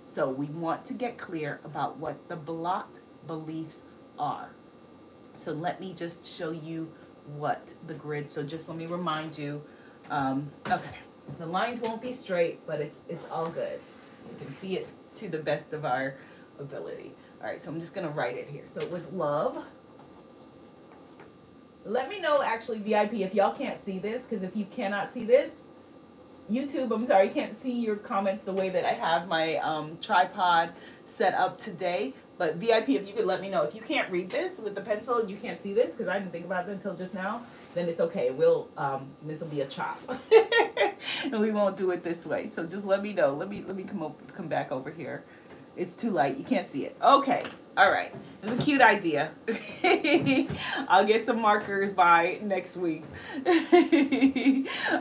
[0.06, 3.82] So we want to get clear about what the blocked beliefs
[4.18, 4.50] are.
[5.36, 6.92] So let me just show you
[7.36, 9.62] what the grid, so just let me remind you,
[10.10, 10.98] um, okay,
[11.38, 13.80] the lines won't be straight, but it's, it's all good.
[14.28, 16.16] You can see it to the best of our
[16.58, 17.12] ability.
[17.40, 18.64] All right, so I'm just gonna write it here.
[18.70, 19.64] So it was love,
[21.84, 25.24] let me know actually VIP if y'all can't see this because if you cannot see
[25.24, 25.64] this,
[26.50, 29.98] YouTube, I'm sorry, I can't see your comments the way that I have my um,
[30.00, 30.72] tripod
[31.06, 32.12] set up today.
[32.38, 34.80] But VIP, if you could let me know if you can't read this with the
[34.80, 37.42] pencil you can't see this because I didn't think about it until just now,
[37.74, 38.30] then it's okay.
[38.30, 40.00] We'll um, this will be a chop,
[41.24, 42.46] and we won't do it this way.
[42.46, 43.34] So just let me know.
[43.34, 45.24] Let me let me come up, come back over here.
[45.76, 46.36] It's too light.
[46.36, 46.96] You can't see it.
[47.00, 47.42] Okay.
[47.76, 48.12] All right.
[48.42, 49.30] It was a cute idea.
[50.88, 53.04] I'll get some markers by next week.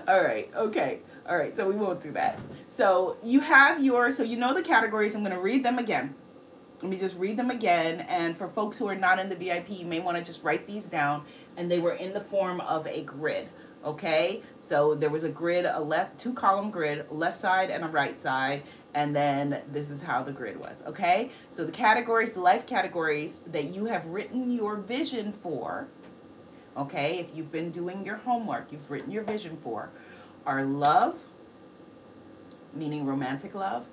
[0.08, 0.49] All right.
[0.55, 0.99] Okay.
[1.27, 1.55] All right.
[1.55, 2.39] So we won't do that.
[2.67, 5.15] So you have your, so you know the categories.
[5.15, 6.15] I'm going to read them again.
[6.82, 8.02] Let me just read them again.
[8.02, 10.65] And for folks who are not in the VIP, you may want to just write
[10.65, 11.26] these down.
[11.58, 13.50] And they were in the form of a grid.
[13.84, 14.42] Okay.
[14.62, 18.20] So there was a grid, a left, two column grid, left side and a right
[18.20, 18.63] side
[18.94, 21.32] and then this is how the grid was, okay?
[21.52, 25.88] So the categories, the life categories that you have written your vision for,
[26.76, 29.92] okay, if you've been doing your homework, you've written your vision for,
[30.46, 31.18] are love,
[32.74, 33.86] meaning romantic love,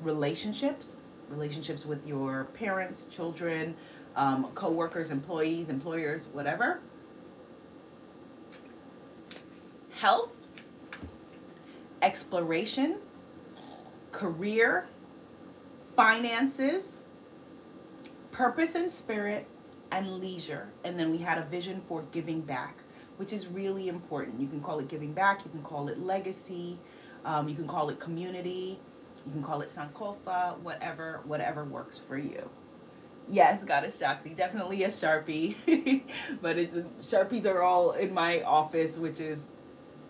[0.00, 3.74] relationships, relationships with your parents, children,
[4.14, 6.80] um, co-workers, employees, employers, whatever,
[9.90, 10.40] health,
[12.02, 12.96] exploration,
[14.12, 14.86] career,
[15.94, 17.02] finances,
[18.30, 19.46] purpose and spirit,
[19.90, 20.68] and leisure.
[20.84, 22.82] And then we had a vision for giving back,
[23.16, 24.40] which is really important.
[24.40, 26.78] You can call it giving back, you can call it legacy,
[27.24, 28.78] um, you can call it community,
[29.26, 32.48] you can call it Sankofa, whatever, whatever works for you.
[33.28, 36.02] Yes, Goddess Shakti, definitely a Sharpie,
[36.40, 39.50] but it's Sharpies are all in my office, which is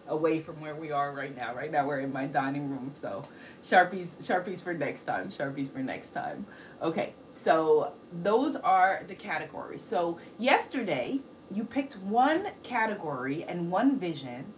[0.09, 1.55] away from where we are right now.
[1.55, 3.22] Right now we're in my dining room, so
[3.62, 5.31] Sharpies Sharpies for next time.
[5.31, 6.46] Sharpies for next time.
[6.83, 9.83] Okay, so those are the categories.
[9.83, 14.52] So yesterday you picked one category and one vision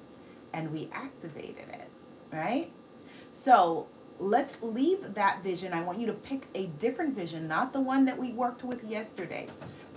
[0.52, 1.88] and we activated it,
[2.32, 2.72] right?
[3.32, 3.86] So
[4.18, 5.72] let's leave that vision.
[5.72, 8.84] I want you to pick a different vision, not the one that we worked with
[8.84, 9.46] yesterday.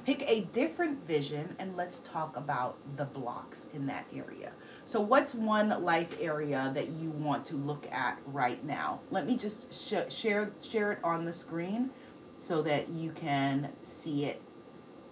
[0.05, 4.51] Pick a different vision and let's talk about the blocks in that area.
[4.85, 9.01] So what's one life area that you want to look at right now?
[9.11, 11.91] Let me just sh share share it on the screen
[12.37, 14.41] so that you can see it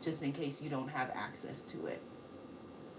[0.01, 2.01] just in case you don't have access to it.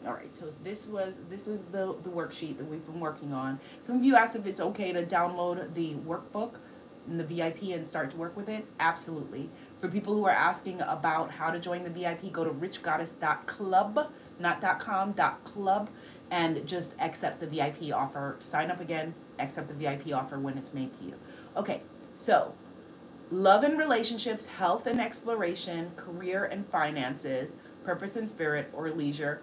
[0.07, 3.61] All right, so this was this is the the worksheet that we've been working on.
[3.83, 6.55] Some of you asked if it's okay to download the workbook
[7.07, 8.67] in the VIP and start to work with it.
[8.79, 9.51] Absolutely.
[9.81, 14.79] For people who are asking about how to join the VIP, go to richgoddess.club, not
[14.79, 15.91] .com, .club
[16.31, 18.37] and just accept the VIP offer.
[18.39, 21.15] Sign up again, accept the VIP offer when it's made to you.
[21.57, 21.83] Okay,
[22.15, 22.55] so
[23.31, 29.43] love and relationships, health and exploration, career and finances, purpose and spirit, or leisure,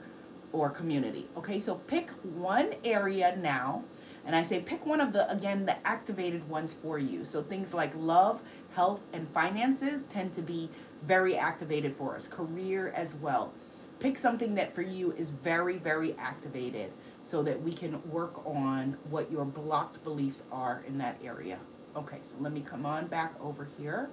[0.59, 1.27] or community.
[1.37, 3.83] Okay, so pick one area now
[4.27, 7.23] And I say pick one of the, again, the activated ones for you.
[7.23, 8.41] So things like love,
[8.75, 10.69] health, and finances tend to be
[11.01, 13.53] very activated for us, career as well.
[13.99, 16.91] Pick something that for you is very, very activated
[17.23, 21.57] so that we can work on what your blocked beliefs are in that area.
[21.95, 24.09] Okay, so let me come on back over here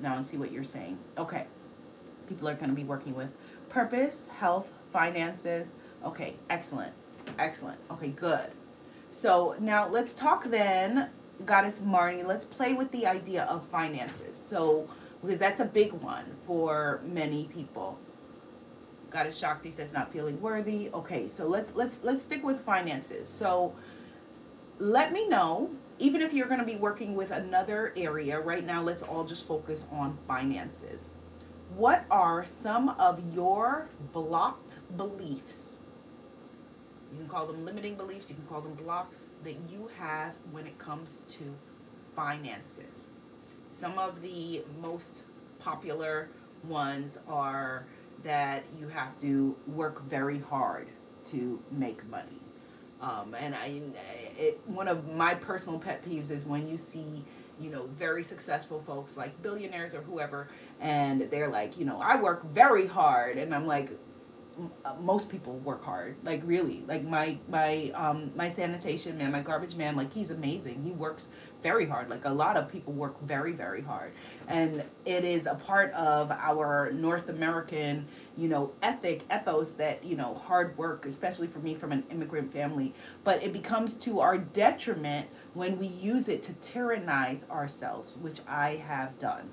[0.00, 0.98] now and see what you're saying.
[1.16, 1.46] Okay,
[2.28, 3.30] people are going to be working with
[3.68, 5.74] purpose, health, finances.
[6.04, 6.92] Okay, excellent.
[7.38, 7.78] Excellent.
[7.90, 8.46] Okay, good.
[9.10, 11.10] So now let's talk then,
[11.44, 14.36] Goddess Marnie, let's play with the idea of finances.
[14.36, 14.88] So,
[15.20, 17.98] because that's a big one for many people.
[19.10, 20.90] Goddess Shakti says not feeling worthy.
[20.94, 23.28] Okay, so let's let's let's stick with finances.
[23.28, 23.74] So
[24.78, 28.82] let me know even if you're going to be working with another area right now
[28.82, 31.12] let's all just focus on finances
[31.76, 35.80] what are some of your blocked beliefs?
[37.12, 40.66] You can call them limiting beliefs you can call them blocks that you have when
[40.66, 41.54] it comes to
[42.14, 43.06] finances.
[43.68, 45.24] Some of the most
[45.58, 46.28] popular
[46.64, 47.86] ones are
[48.22, 50.88] that you have to work very hard
[51.26, 52.40] to make money.
[53.00, 53.82] Um, and I,
[54.38, 57.24] it, one of my personal pet peeves is when you see,
[57.60, 60.48] you know, very successful folks like billionaires or whoever,
[60.80, 63.90] and they're like, you know, I work very hard, and I'm like,
[64.84, 66.16] uh, most people work hard.
[66.22, 66.84] Like really.
[66.86, 70.82] Like my my um my sanitation man my garbage man like he's amazing.
[70.84, 71.28] He works
[71.62, 72.08] very hard.
[72.08, 74.12] Like a lot of people work very very hard.
[74.46, 78.06] And it is a part of our north american
[78.36, 82.52] you know ethic ethos that you know hard work especially for me from an immigrant
[82.52, 82.94] family.
[83.24, 88.76] But it becomes to our detriment when we use it to tyrannize ourselves which i
[88.76, 89.50] have done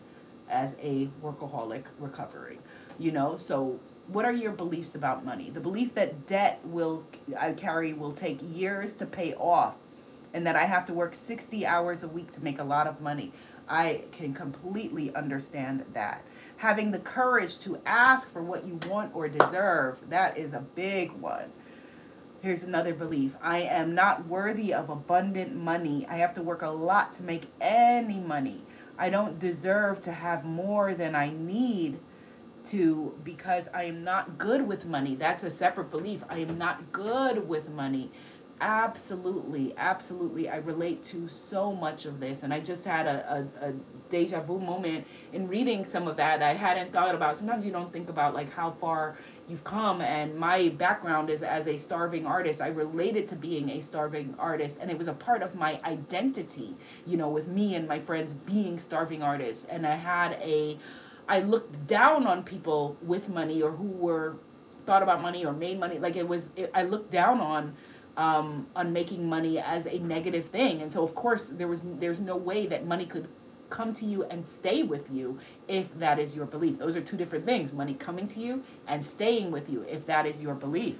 [0.52, 2.60] as a workaholic recovering
[3.00, 3.80] you know so
[4.12, 5.50] what are your beliefs about money?
[5.50, 7.06] The belief that debt will
[7.40, 9.78] I carry will take years to pay off
[10.34, 13.02] and that I have to work 60 hours a week to make a lot of
[13.02, 13.32] money.
[13.68, 16.26] I can completely understand that.
[16.58, 21.12] Having the courage to ask for what you want or deserve, that is a big
[21.14, 21.52] one.
[22.42, 23.36] Here's another belief.
[23.42, 26.08] I am not worthy of abundant money.
[26.10, 28.64] I have to work a lot to make any money.
[29.02, 32.00] I don't deserve to have more than I need
[32.66, 35.16] to because I am not good with money.
[35.16, 36.24] That's a separate belief.
[36.30, 38.12] I am not good with money.
[38.62, 40.48] Absolutely, absolutely.
[40.48, 42.44] I relate to so much of this.
[42.44, 43.74] And I just had a, a, a
[44.12, 47.38] deja vu moment in reading some of that I hadn't thought about.
[47.38, 49.18] Sometimes you don't think about like how far
[49.52, 52.62] you've come and my background is as a starving artist.
[52.62, 56.76] I related to being a starving artist and it was a part of my identity
[57.06, 59.66] you know with me and my friends being starving artists.
[59.66, 60.80] And i had a
[61.28, 64.38] I looked down on people with money or who were
[64.86, 66.00] thought about money or made money.
[66.00, 67.74] Like it was, it, I looked down on
[68.18, 72.20] um, on making money as a negative thing, and so of course there was there's
[72.20, 73.30] no way that money could
[73.72, 76.78] come to you and stay with you if that is your belief.
[76.78, 80.28] Those are two different things: money coming to you and staying with you if that
[80.28, 81.00] is your belief.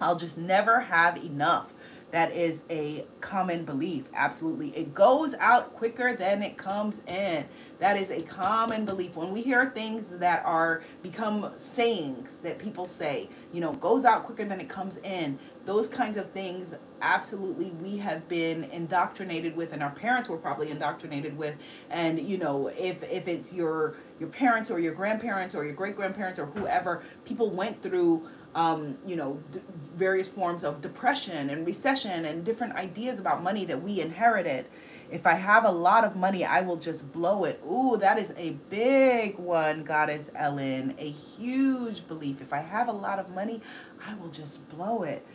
[0.00, 1.72] I'll just never have enough.
[2.10, 4.08] That is a common belief.
[4.14, 4.76] Absolutely.
[4.76, 7.44] It goes out quicker than it comes in.
[7.78, 9.16] That is a common belief.
[9.16, 14.24] When we hear things that are become sayings that people say, you know, goes out
[14.24, 19.72] quicker than it comes in, those kinds of things absolutely we have been indoctrinated with
[19.72, 21.54] and our parents were probably indoctrinated with
[21.90, 25.96] and you know if if it's your your parents or your grandparents or your great
[25.96, 29.60] grandparents or whoever people went through um, you know, d-
[29.94, 34.66] various forms of depression and recession and different ideas about money that we inherited.
[35.10, 37.60] If I have a lot of money, I will just blow it.
[37.68, 40.94] Ooh, that is a big one, Goddess Ellen.
[40.98, 42.40] A huge belief.
[42.40, 43.60] If I have a lot of money,
[44.06, 45.26] I will just blow it.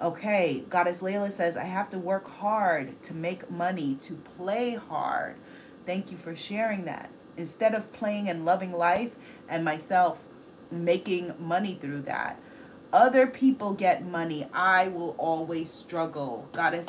[0.00, 5.36] Okay, Goddess Layla says, I have to work hard to make money, to play hard.
[5.84, 7.10] Thank you for sharing that.
[7.36, 9.12] Instead of playing and loving life
[9.48, 10.24] and myself
[10.70, 12.38] making money through that
[12.92, 16.48] other people get money, I will always struggle.
[16.52, 16.86] Goddess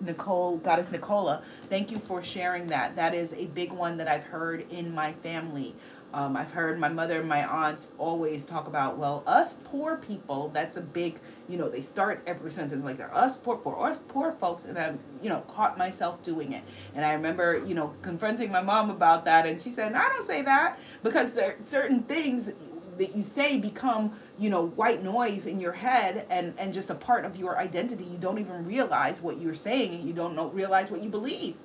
[0.00, 2.96] Nicole, Goddess Nicola, thank you for sharing that.
[2.96, 5.74] That is a big one that I've heard in my family.
[6.12, 10.48] Um, I've heard my mother and my aunts always talk about, well, us poor people,
[10.54, 11.18] that's a big,
[11.50, 13.12] you know, they start every sentence like that.
[13.12, 16.64] Us poor, for us poor folks, and I'm, you know, caught myself doing it.
[16.94, 20.24] And I remember, you know, confronting my mom about that, and she said, I don't
[20.24, 22.52] say that because certain things
[22.98, 26.94] that you say become you know white noise in your head and and just a
[26.94, 28.04] part of your identity.
[28.04, 31.56] You don't even realize what you're saying and you don't know realize what you believe.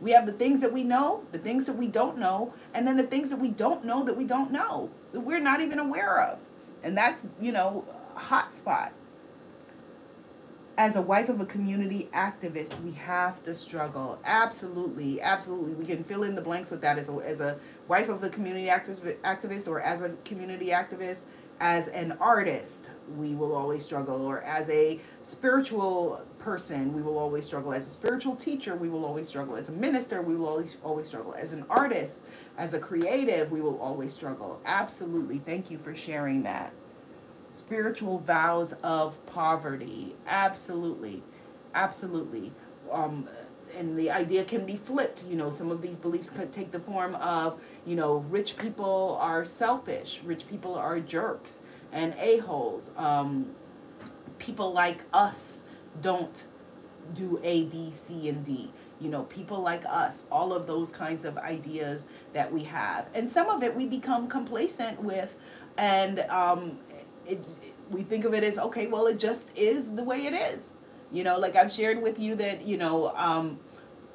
[0.00, 2.96] We have the things that we know the things that we don't know and then
[2.96, 6.20] the things that we don't know that we don't know that we're not even aware
[6.20, 6.38] of.
[6.82, 7.84] And that's you know
[8.16, 8.92] a hot spot.
[10.78, 14.18] As a wife of a community activist, we have to struggle.
[14.24, 15.74] Absolutely, absolutely.
[15.74, 17.58] We can fill in the blanks with that as a, as a
[17.88, 21.22] wife of the community activist or as a community activist.
[21.60, 24.26] As an artist, we will always struggle.
[24.26, 27.72] Or as a spiritual person, we will always struggle.
[27.72, 29.54] As a spiritual teacher, we will always struggle.
[29.54, 31.34] As a minister, we will always, always struggle.
[31.34, 32.22] As an artist,
[32.58, 34.60] as a creative, we will always struggle.
[34.64, 35.38] Absolutely.
[35.38, 36.72] Thank you for sharing that
[37.52, 40.16] spiritual vows of poverty.
[40.26, 41.22] Absolutely.
[41.74, 42.52] Absolutely.
[42.90, 43.28] Um,
[43.76, 45.24] and the idea can be flipped.
[45.24, 49.18] You know, some of these beliefs could take the form of, you know, rich people
[49.20, 51.60] are selfish, rich people are jerks
[51.92, 52.90] and a-holes.
[52.96, 53.54] Um,
[54.38, 55.62] people like us
[56.00, 56.46] don't
[57.14, 58.70] do A, B, C, and D.
[59.00, 63.08] You know, people like us, all of those kinds of ideas that we have.
[63.14, 65.34] And some of it we become complacent with
[65.76, 66.78] and um,
[67.26, 67.44] it,
[67.90, 70.72] we think of it as okay well it just is the way it is
[71.12, 73.58] you know like i've shared with you that you know um,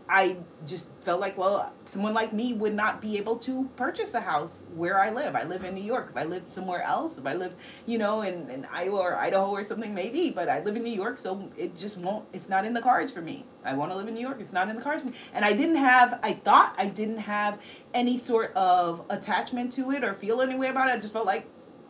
[0.10, 4.20] i just felt like well someone like me would not be able to purchase a
[4.22, 5.36] house where i live.
[5.36, 6.08] I live in new york.
[6.10, 9.50] If i lived somewhere else if i lived you know in, in iowa or idaho
[9.50, 12.66] or something maybe but i live in new york so it just won't it's not
[12.66, 13.46] in the cards for me.
[13.64, 15.16] I want to live in new york it's not in the cards for me.
[15.34, 17.60] And i didn't have i thought i didn't have
[17.94, 20.92] any sort of attachment to it or feel any way about it.
[20.92, 21.46] I just felt like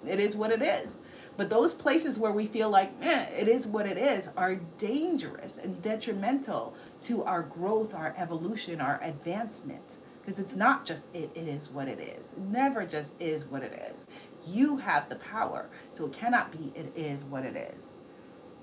[0.06, 1.00] it is what it is
[1.38, 5.60] but those places where we feel like, eh, it is what it is, are dangerous
[5.60, 6.74] and detrimental
[7.04, 9.98] to our growth, our evolution, our advancement.
[10.20, 12.34] Because it's not just it, it is what it is.
[12.34, 14.08] It never just is what it is.
[14.46, 15.70] You have the power.
[15.92, 17.98] So it cannot be it is what it is.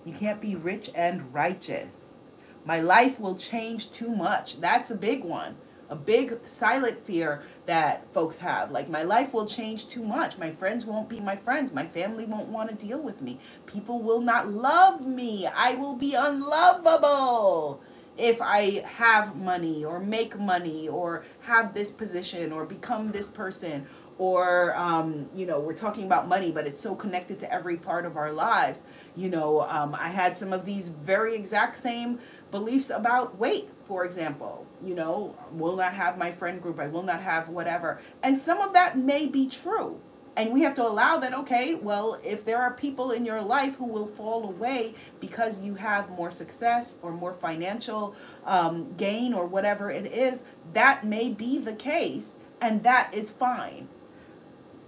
[0.04, 2.18] You can't be rich and righteous.
[2.66, 4.60] My life will change too much.
[4.60, 5.56] That's a big one
[5.88, 8.70] a big silent fear that folks have.
[8.70, 10.38] Like, my life will change too much.
[10.38, 11.72] My friends won't be my friends.
[11.72, 13.38] My family won't want to deal with me.
[13.66, 15.46] People will not love me.
[15.46, 17.80] I will be unlovable
[18.16, 23.86] if I have money or make money or have this position or become this person
[24.18, 28.06] or um, you know we're talking about money but it's so connected to every part
[28.06, 28.84] of our lives
[29.16, 32.18] you know um, i had some of these very exact same
[32.50, 37.02] beliefs about weight for example you know will not have my friend group i will
[37.02, 38.00] not have whatever.
[38.22, 40.00] And some of that may be true.
[40.36, 43.76] And we have to allow that okay well if there are people in your life
[43.76, 49.46] who will fall away because you have more success or more financial um, gain or
[49.46, 53.88] whatever it is that may be the case and that is fine.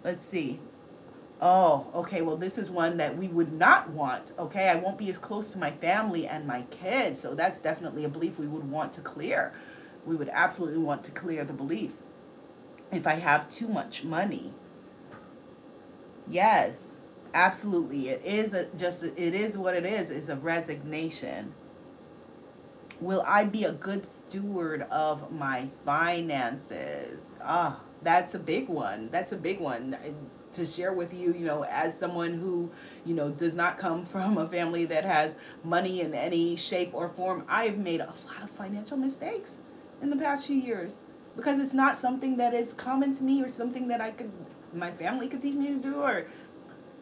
[0.02, 0.60] Let's see
[1.40, 2.22] Oh, okay.
[2.22, 4.32] Well, this is one that we would not want.
[4.38, 4.68] Okay.
[4.68, 7.20] I won't be as close to my family and my kids.
[7.20, 9.52] So that's definitely a belief we would want to clear.
[10.06, 11.92] We would absolutely want to clear the belief.
[12.90, 14.54] If I have too much money.
[16.28, 16.96] Yes,
[17.34, 18.08] absolutely.
[18.08, 21.54] It is a, just, it is what it is, is a resignation.
[23.00, 27.32] Will I be a good steward of my finances?
[27.42, 29.10] Ah, that's a big one.
[29.10, 29.96] That's a big one
[30.56, 32.70] to share with you, you know, as someone who,
[33.04, 37.08] you know, does not come from a family that has money in any shape or
[37.08, 37.44] form.
[37.48, 39.58] I've made a lot of financial mistakes
[40.02, 41.04] in the past few years
[41.36, 44.32] because it's not something that is common to me or something that I could,
[44.72, 46.26] my family could teach me to do or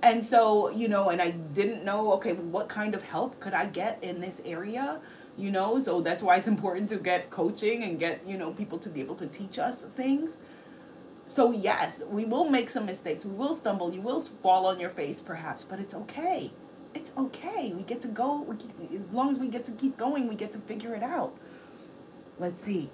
[0.05, 3.65] and so, you know, and I didn't know, okay, what kind of help could I
[3.65, 5.01] get in this area?
[5.39, 8.79] You know, so that's why it's important to get coaching and get, you know, people
[8.81, 10.37] to be able to teach us things
[11.27, 13.25] so, yes, we will make some mistakes.
[13.25, 13.95] We will stumble.
[13.95, 16.53] You will fall on your face, perhaps, but it's okay.
[16.95, 17.73] It's okay.
[17.75, 18.43] We get to go.
[18.43, 21.37] We, as long as we get to keep going, we get to figure it out.
[22.39, 22.91] Let's see.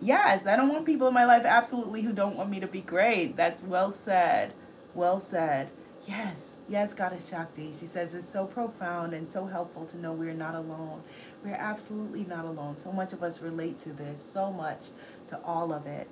[0.00, 2.80] Yes, I don't want people in my life absolutely who don't want me to be
[2.80, 3.36] great.
[3.36, 4.52] That's well said.
[4.94, 5.70] Well said.
[6.06, 7.72] Yes, yes, Goddess Shakti.
[7.72, 11.04] She says it's so profound and so helpful to know we're not alone.
[11.44, 12.76] We're absolutely not alone.
[12.76, 14.86] So much of us relate to this, so much
[15.28, 16.08] to all of it.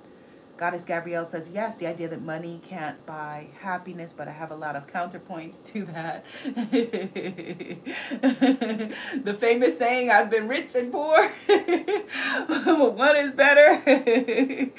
[0.61, 4.55] Goddess Gabrielle says, yes, the idea that money can't buy happiness, but I have a
[4.55, 6.23] lot of counterpoints to that.
[9.23, 11.31] the famous saying, I've been rich and poor.
[11.47, 13.81] one is better.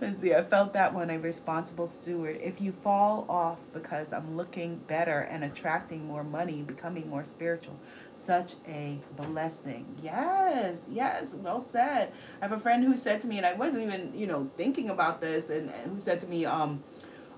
[0.00, 2.38] Let's see, I felt that one, a responsible steward.
[2.40, 7.74] If you fall off because I'm looking better and attracting more money, becoming more spiritual,
[8.14, 9.86] such a blessing.
[10.02, 12.12] Yes, yes, well said.
[12.40, 14.90] I have a friend who said to me, and I wasn't even, you know, thinking
[14.90, 16.82] about this, and, and who said to me, um,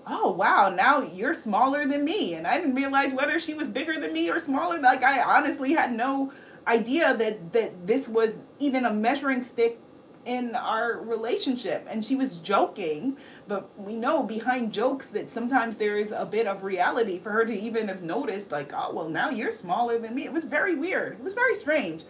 [0.06, 4.00] oh wow now you're smaller than me and i didn't realize whether she was bigger
[4.00, 6.32] than me or smaller like i honestly had no
[6.68, 9.80] idea that that this was even a measuring stick
[10.26, 11.86] in our relationship.
[11.88, 13.16] And she was joking
[13.48, 17.44] but we know behind jokes that sometimes there is a bit of reality for her
[17.44, 20.24] to even have noticed like oh well now you're smaller than me.
[20.24, 21.14] It was very weird.
[21.14, 22.04] It was very strange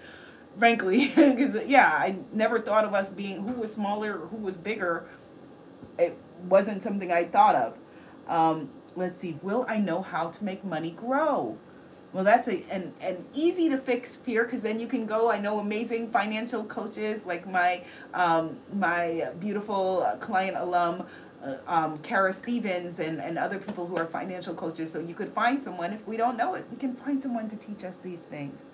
[0.59, 5.07] frankly because yeah i never thought of us being who was smaller who was bigger.
[5.99, 6.17] It
[6.49, 7.79] wasn't something i thought of.
[8.27, 11.59] Um, let's see will i know how to make money grow
[12.17, 15.31] well, that's a an, an easy to fix fear because then you can go.
[15.31, 21.05] I know amazing financial coaches like my um, my beautiful client alum,
[21.45, 24.91] uh, um, Kara Stevens, and, and other people who are financial coaches.
[24.91, 25.93] So you could find someone.
[25.93, 28.71] If we don't know it, we can find someone to teach us these things.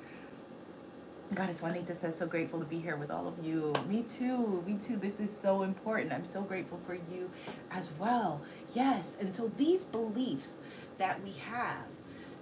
[1.34, 3.72] Goddess Juanita says, so grateful to be here with all of you.
[3.88, 4.62] Me too.
[4.64, 4.96] Me too.
[4.98, 6.12] This is so important.
[6.12, 7.28] I'm so grateful for you
[7.72, 8.42] as well.
[8.72, 9.16] Yes.
[9.18, 10.60] And so these beliefs
[10.98, 11.86] that we have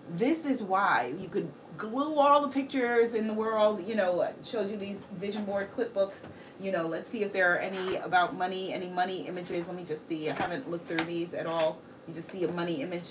[0.09, 3.87] this is why you could glue all the pictures in the world.
[3.87, 6.29] You know, uh, showed you these vision board clip books.
[6.59, 9.69] You know, let's see if there are any about money, any money images.
[9.69, 10.31] Let me just see.
[10.31, 11.79] I haven't looked through these at all.
[12.07, 13.11] You just see a money image,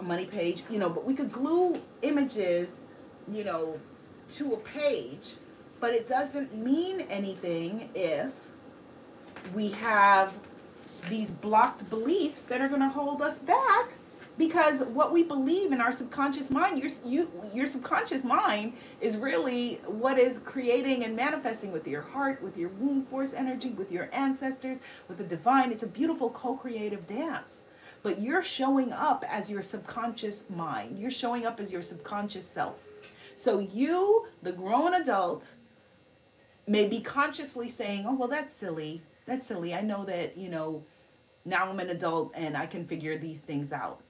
[0.00, 0.62] a money page.
[0.68, 2.84] You know, but we could glue images,
[3.30, 3.80] you know,
[4.30, 5.34] to a page,
[5.80, 8.32] but it doesn't mean anything if
[9.54, 10.34] we have
[11.08, 13.92] these blocked beliefs that are going to hold us back
[14.38, 19.80] because what we believe in our subconscious mind your you your subconscious mind is really
[19.86, 24.08] what is creating and manifesting with your heart with your womb force energy with your
[24.12, 24.78] ancestors
[25.08, 25.72] with the divine.
[25.72, 27.62] It's a beautiful co-creative dance.
[28.02, 31.00] But you're showing up as your subconscious mind.
[31.00, 32.76] You're showing up as your subconscious self.
[33.34, 35.54] So you the grown adult
[36.66, 39.02] may be consciously saying oh well that's silly.
[39.26, 39.74] That's silly.
[39.74, 40.84] I know that you know
[41.44, 44.02] now i'm an adult and i can figure these things out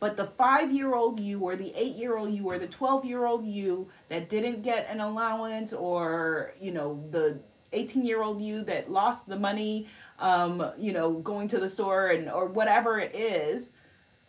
[0.00, 3.04] but the five year old you, or the eight year old you, or the 12
[3.04, 7.38] year old you that didn't get an allowance, or, you know, the
[7.72, 9.86] 18 year old you that lost the money,
[10.18, 13.72] um, you know, going to the store and, or whatever it is,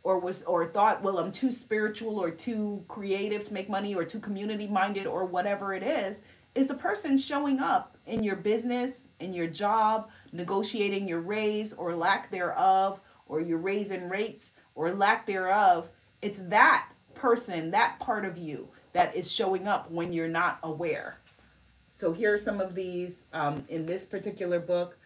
[0.04, 4.06] or was, or thought, well, I'm too spiritual or too creative to make money or
[4.06, 6.22] too community minded or whatever it is,
[6.54, 11.96] is the person showing up in your business, in your job, negotiating your raise or
[11.96, 15.90] lack thereof, or your raise in rates or lack thereof,
[16.22, 21.18] it's that person, that part of you that is showing up when you're not aware.
[21.90, 24.98] So here are some of these um, in this particular book.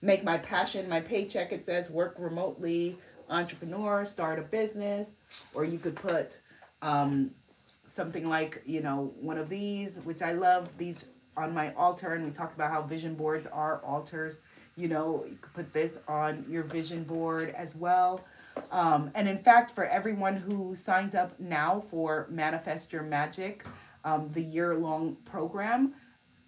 [0.00, 1.52] Make my passion my paycheck.
[1.52, 2.98] It says work remotely,
[3.28, 5.16] entrepreneur, start a business,
[5.54, 6.38] or you could put
[6.82, 7.32] um,
[7.84, 11.06] something like, you know, one of these, which I love, these
[11.36, 12.14] on my altar.
[12.14, 14.40] And we talked about how vision boards are altars.
[14.76, 18.24] You know, you could put this on your vision board as well.
[18.70, 23.64] Um, and in fact, for everyone who signs up now for Manifest Your Magic,
[24.04, 25.94] um, the year long program,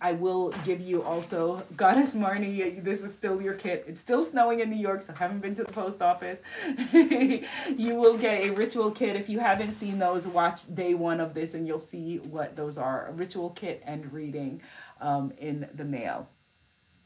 [0.01, 2.83] I will give you also Goddess Marnie.
[2.83, 3.85] This is still your kit.
[3.89, 6.41] It's still snowing in New York, so I haven't been to the post office.
[6.93, 9.17] you will get a ritual kit.
[9.17, 12.79] If you haven't seen those, watch day one of this and you'll see what those
[12.79, 14.63] are a ritual kit and reading
[15.01, 16.29] um, in the mail.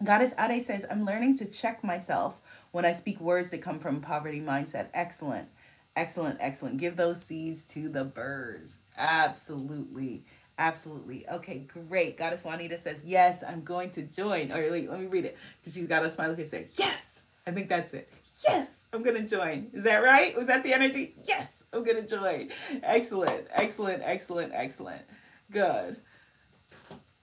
[0.05, 2.41] Goddess Ade says, I'm learning to check myself
[2.73, 4.89] when I speak words that come from poverty mindset.
[4.93, 5.49] Excellent.
[5.95, 6.79] Excellent, excellent.
[6.79, 8.79] Give those seeds to the birds.
[8.97, 10.25] Absolutely.
[10.59, 11.29] Absolutely.
[11.29, 12.16] Okay, great.
[12.16, 14.53] Goddess Juanita says, Yes, I'm going to join.
[14.53, 15.37] Or wait, let me read it.
[15.61, 17.23] Because she's got a smiley face saying, Yes.
[17.47, 18.09] I think that's it.
[18.49, 19.70] Yes, I'm going to join.
[19.73, 20.37] Is that right?
[20.37, 21.14] Was that the energy?
[21.27, 22.51] Yes, I'm going to join.
[22.83, 25.03] Excellent, excellent, excellent, excellent.
[25.51, 25.97] Good.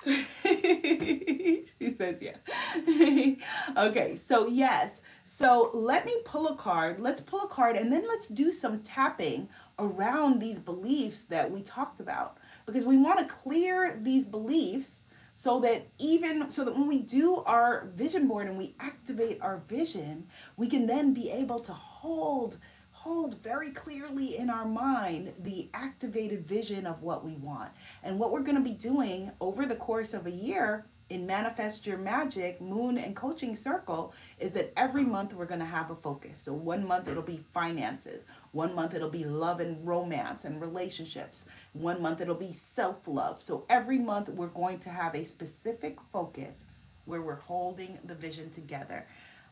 [0.05, 2.37] she says yeah.
[3.77, 5.01] okay, so yes.
[5.25, 6.99] So let me pull a card.
[7.01, 11.61] Let's pull a card and then let's do some tapping around these beliefs that we
[11.61, 16.87] talked about because we want to clear these beliefs so that even so that when
[16.87, 20.27] we do our vision board and we activate our vision,
[20.57, 22.57] we can then be able to hold
[23.09, 27.71] hold very clearly in our mind the activated vision of what we want.
[28.03, 31.87] And what we're going to be doing over the course of a year in Manifest
[31.87, 35.95] Your Magic Moon and Coaching Circle is that every month we're going to have a
[35.95, 36.39] focus.
[36.39, 41.45] So one month it'll be finances, one month it'll be love and romance and relationships,
[41.73, 43.41] one month it'll be self love.
[43.41, 46.67] So every month we're going to have a specific focus
[47.05, 49.07] where we're holding the vision together.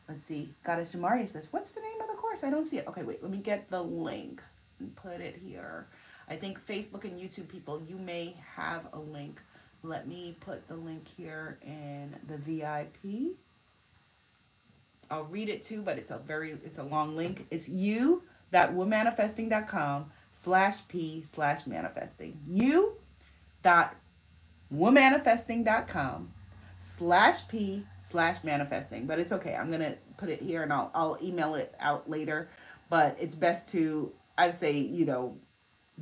[0.08, 0.48] Let's see.
[0.64, 2.42] Goddess Jamaria says, What's the name of the course?
[2.42, 2.86] I don't see it.
[2.88, 3.22] Okay, wait.
[3.22, 4.42] Let me get the link
[4.80, 5.86] and put it here.
[6.28, 9.40] I think Facebook and YouTube people, you may have a link.
[9.82, 13.36] Let me put the link here in the VIP.
[15.10, 17.46] I'll read it too, but it's a very, it's a long link.
[17.50, 22.40] It's you that you.womanifesting.com slash p slash manifesting.
[22.46, 22.94] You
[23.62, 23.96] dot
[24.74, 26.32] womanifesting.com
[26.80, 29.06] slash p slash manifesting.
[29.06, 29.54] But it's okay.
[29.54, 32.48] I'm gonna put it here and I'll I'll email it out later.
[32.90, 35.36] But it's best to I'd say you know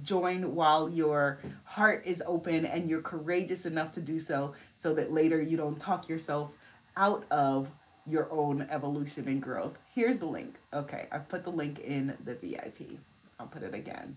[0.03, 5.13] join while your heart is open and you're courageous enough to do so so that
[5.13, 6.51] later you don't talk yourself
[6.97, 7.71] out of
[8.07, 9.79] your own evolution and growth.
[9.95, 10.57] Here's the link.
[10.73, 12.99] Okay, I put the link in the VIP.
[13.41, 14.17] I'll put it again.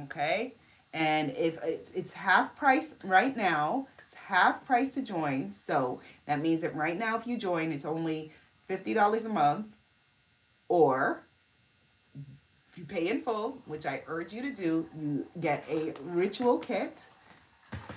[0.00, 0.54] Okay,
[0.92, 5.54] and if it's, it's half price right now, it's half price to join.
[5.54, 8.30] So that means that right now, if you join, it's only
[8.68, 9.66] $50 a month,
[10.68, 11.24] or
[12.68, 16.58] if you pay in full, which I urge you to do, you get a ritual
[16.58, 17.00] kit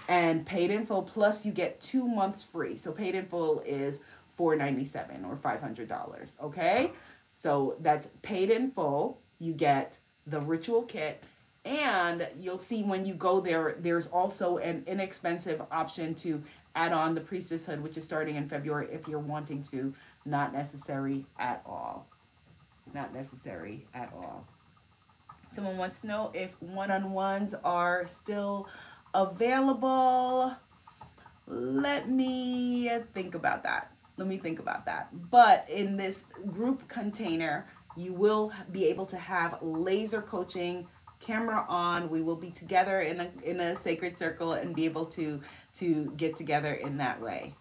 [0.07, 2.78] and paid in full plus you get two months free.
[2.78, 3.99] So paid in full is
[4.36, 6.41] 497 or $500.
[6.41, 6.91] Okay.
[7.36, 9.20] So that's paid in full.
[9.39, 11.22] You get the ritual kit
[11.66, 16.41] and you'll see when you go there, there's also an inexpensive option to
[16.76, 19.93] add on the priestesshood, which is starting in February if you're wanting to.
[20.26, 22.07] Not necessary at all.
[22.93, 24.45] Not necessary at all.
[25.49, 28.68] Someone wants to know if one-on-ones are still
[29.13, 30.55] available.
[31.47, 33.91] Let me think about that.
[34.18, 35.09] Let me think about that.
[35.32, 40.88] But in this group container, you will be able to have laser coaching
[41.20, 42.09] camera on.
[42.09, 45.41] We will be together in a, in a sacred circle and be able to,
[45.76, 47.53] to get together in that way.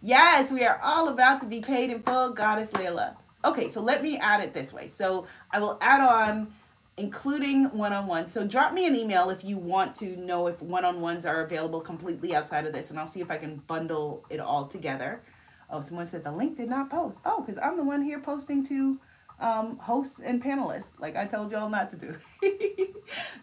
[0.00, 3.16] Yes, we are all about to be paid in full, Goddess Layla.
[3.44, 4.88] Okay, so let me add it this way.
[4.88, 6.52] So I will add on
[6.96, 8.26] including one-on-one.
[8.26, 12.34] So drop me an email if you want to know if one-on-ones are available completely
[12.34, 15.22] outside of this, and I'll see if I can bundle it all together.
[15.70, 17.20] Oh, someone said the link did not post.
[17.24, 18.98] Oh, because I'm the one here posting to
[19.42, 22.16] um, hosts and panelists, like I told y'all not to do.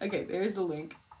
[0.02, 0.96] okay, there's the link.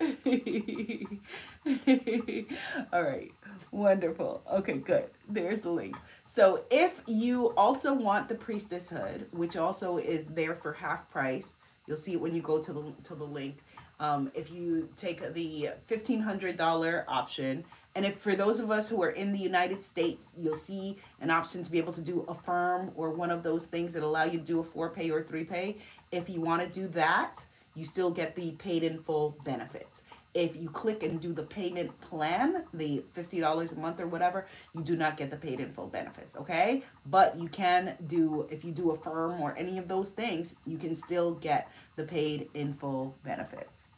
[2.92, 3.30] all right,
[3.70, 4.42] wonderful.
[4.50, 5.04] Okay, good.
[5.28, 5.96] There's the link.
[6.24, 11.56] So if you also want the priestesshood, which also is there for half price,
[11.90, 13.64] You'll see it when you go to the, to the link.
[13.98, 17.64] Um, if you take the $1,500 option,
[17.94, 21.30] and if for those of us who are in the United States, you'll see an
[21.30, 24.38] option to be able to do Affirm or one of those things that allow you
[24.38, 25.76] to do a four pay or three pay.
[26.12, 30.02] If you want to do that, you still get the paid in full benefits.
[30.34, 34.82] If you click and do the payment plan, the $50 a month or whatever, you
[34.82, 36.84] do not get the paid in full benefits, okay?
[37.06, 40.94] But you can do, if you do Affirm or any of those things, you can
[40.94, 43.88] still get the paid in full benefits.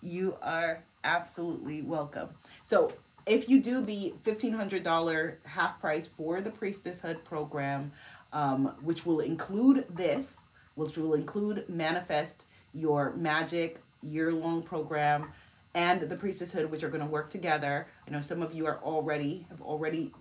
[0.00, 2.30] You are absolutely welcome.
[2.62, 2.92] So
[3.26, 7.92] if you do the $1,500 half price for the Priestesshood program,
[8.32, 12.44] um, which will include this, which will include Manifest,
[12.74, 15.32] your magic year-long program,
[15.74, 17.86] and the priestesshood, which are going to work together.
[18.06, 20.12] I know some of you are already have already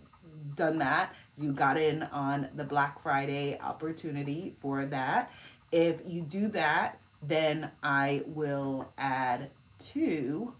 [0.56, 1.14] done that.
[1.38, 5.32] You got in on the Black Friday opportunity for that.
[5.72, 9.50] If you do that, then I will add
[9.80, 10.54] two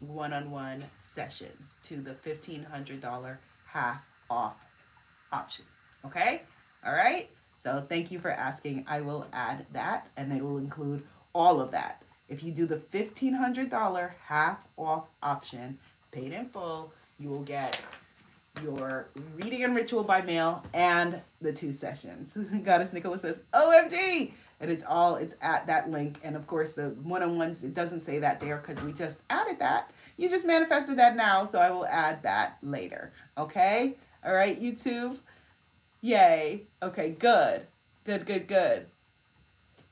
[0.00, 3.36] one-on-one sessions to the $1,500
[3.66, 4.56] half off
[5.32, 5.64] option.
[6.04, 6.42] Okay?
[6.84, 7.28] All right?
[7.56, 8.84] So thank you for asking.
[8.88, 11.02] I will add that and it will include
[11.34, 12.02] all of that.
[12.28, 15.78] If you do the $1,500 half off option,
[16.12, 17.80] paid in full, you will get
[18.62, 22.36] your reading and ritual by mail and the two sessions.
[22.64, 24.32] Goddess Nicola says, OMG!
[24.60, 26.18] And it's all, it's at that link.
[26.22, 29.92] And of course, the one-on-ones, it doesn't say that there because we just added that.
[30.16, 33.12] You just manifested that now, so I will add that later.
[33.36, 33.96] Okay?
[34.24, 35.18] All right, YouTube?
[36.00, 36.64] Yay.
[36.82, 37.66] Okay, good.
[38.04, 38.86] Good, good, good.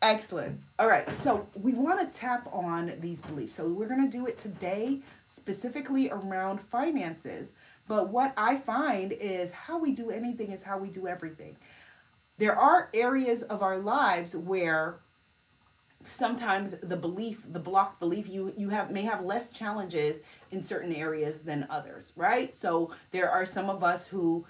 [0.03, 0.61] Excellent.
[0.79, 3.55] All right, so we want to tap on these beliefs.
[3.55, 7.53] So we're going to do it today specifically around finances.
[7.89, 11.57] But what I find is how we do anything is how we do everything.
[12.39, 15.01] There are areas of our lives where
[16.03, 20.21] sometimes the belief, the block belief, you you have may have less challenges
[20.51, 22.55] in certain areas than others, right?
[22.55, 24.47] So there are some of us who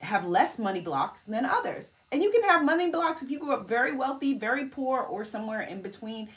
[0.00, 1.90] have less money blocks than others.
[2.12, 5.24] And you can have money blocks if you grew up very wealthy, very poor, or
[5.24, 6.28] somewhere in between.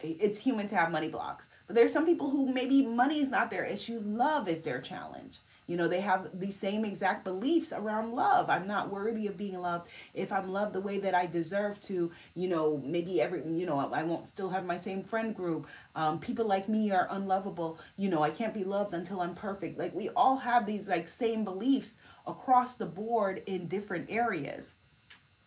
[0.00, 1.50] It's human to have money blocks.
[1.66, 5.38] But there's some people who maybe money is not their issue, love is their challenge.
[5.70, 8.50] You know, they have the same exact beliefs around love.
[8.50, 9.86] I'm not worthy of being loved.
[10.14, 13.78] If I'm loved the way that I deserve to, you know, maybe every, you know,
[13.78, 15.68] I won't still have my same friend group.
[15.94, 17.78] Um, people like me are unlovable.
[17.96, 19.78] You know, I can't be loved until I'm perfect.
[19.78, 24.74] Like we all have these like same beliefs across the board in different areas.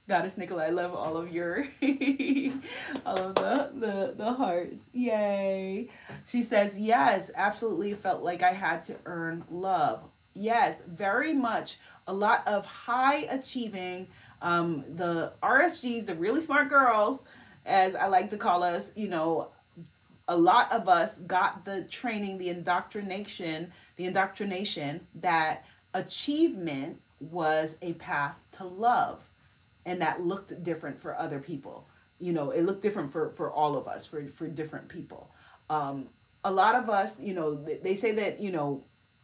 [0.08, 1.68] Goddess Nicola, I love all of your,
[3.06, 4.90] all of the, the, the hearts.
[4.94, 5.90] Yay.
[6.26, 10.04] She says, yes, absolutely felt like I had to earn love.
[10.34, 11.78] Yes, very much.
[12.08, 14.08] A lot of high achieving,
[14.42, 17.24] um, the RSGs, the really smart girls,
[17.66, 19.50] as I like to call us, you know,
[20.28, 27.94] a lot of us got the training, the indoctrination, the indoctrination that achievement was a
[27.94, 29.20] path to love
[29.86, 31.86] and that looked different for other people
[32.20, 35.30] you know it looked different for for all of us for for different people
[35.70, 36.08] um
[36.46, 38.84] a lot of us you know they say that you know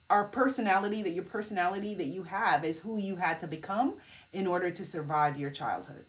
[0.10, 3.94] our personality that your personality that you have is who you had to become
[4.34, 6.06] in order to survive your childhood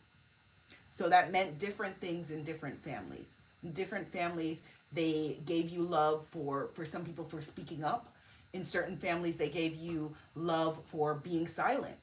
[0.88, 3.38] so that meant different things in different families
[3.72, 8.12] different families they gave you love for for some people for speaking up
[8.53, 11.96] in certain families they gave you love for being silent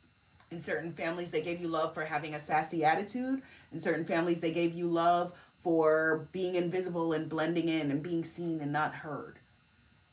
[0.50, 3.42] in certain families, they gave you love for having a sassy attitude.
[3.74, 8.24] In certain families, they gave you love for being invisible and blending in and being
[8.24, 9.40] seen and not heard.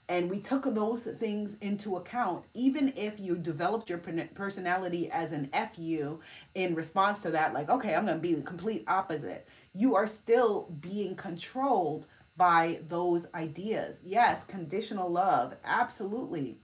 [0.09, 5.51] And we took those things into account, even if you developed your personality as an
[5.75, 6.21] FU
[6.55, 9.49] in response to that, like, okay, I'm going to be the complete opposite.
[9.73, 14.03] You are still being controlled by those ideas.
[14.05, 15.55] Yes, conditional love.
[15.65, 16.59] Absolutely.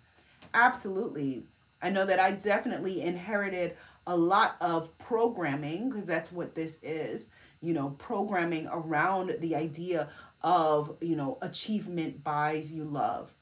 [0.52, 1.44] Absolutely.
[1.80, 3.76] I know that I definitely inherited
[4.06, 7.30] a lot of programming because that's what this is,
[7.62, 10.08] you know, programming around the idea
[10.42, 13.32] of, you know, achievement buys you love.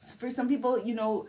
[0.00, 1.26] So for some people, you know,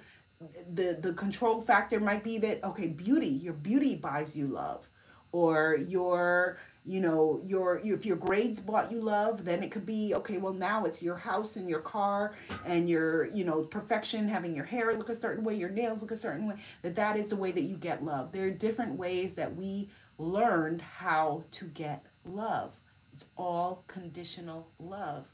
[0.71, 4.88] the the control factor might be that okay, beauty, your beauty buys you love.
[5.34, 6.57] Or your
[6.88, 10.53] you know your if your grades bought you love then it could be okay well
[10.53, 12.34] now it's your house and your car
[12.65, 16.11] and your you know perfection having your hair look a certain way your nails look
[16.11, 18.32] a certain way that that is the way that you get love.
[18.32, 22.80] There are different ways that we learned how to get love
[23.18, 25.26] it's all conditional love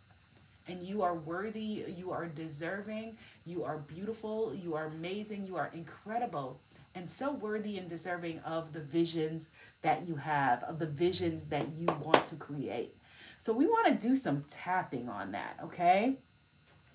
[0.69, 5.69] and you are worthy you are deserving you are beautiful you are amazing you are
[5.73, 6.61] incredible
[6.95, 9.47] and so worthy and deserving of the visions
[9.81, 12.95] that you have, of the visions that you want to create.
[13.39, 16.17] So we want to do some tapping on that, okay?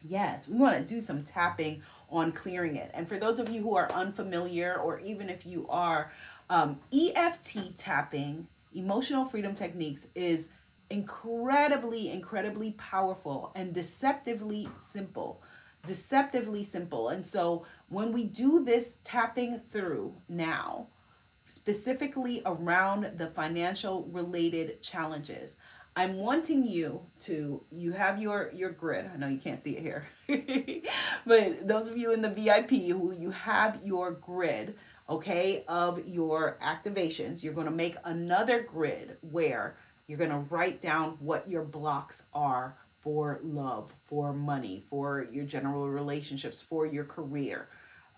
[0.03, 2.91] Yes, we want to do some tapping on clearing it.
[2.95, 6.13] And for those of you who are unfamiliar, or even if you are,
[6.49, 10.51] um, EFT tapping, emotional freedom techniques, is
[10.91, 15.43] incredibly, incredibly powerful and deceptively simple.
[15.87, 17.11] Deceptively simple.
[17.11, 20.89] And so when we do this tapping through now,
[21.49, 25.57] specifically around the financial related challenges.
[25.97, 29.11] I'm wanting you to you have your your grid.
[29.13, 30.07] I know you can't see it here.
[31.27, 34.77] but those of you in the VIP who you have your grid,
[35.09, 39.77] okay, of your activations, you're going to make another grid where
[40.09, 45.45] you're going to write down what your blocks are for love, for money, for your
[45.45, 47.69] general relationships, for your career.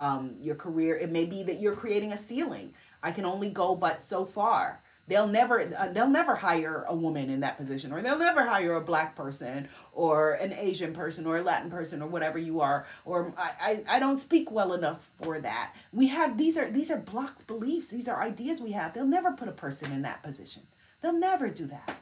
[0.01, 2.73] Um, your career, it may be that you're creating a ceiling
[3.03, 4.83] I can only go but so far.
[5.09, 8.75] They'll never uh, they'll never hire a woman in that position or they'll never hire
[8.75, 12.87] a black person or an Asian person or a Latin person or whatever you are
[13.05, 15.75] or I, I, I don't speak well enough for that.
[15.93, 17.89] We have these are these are blocked beliefs.
[17.89, 18.95] These are ideas we have.
[18.95, 20.63] They'll never put a person in that position.
[21.01, 21.97] They'll never do that.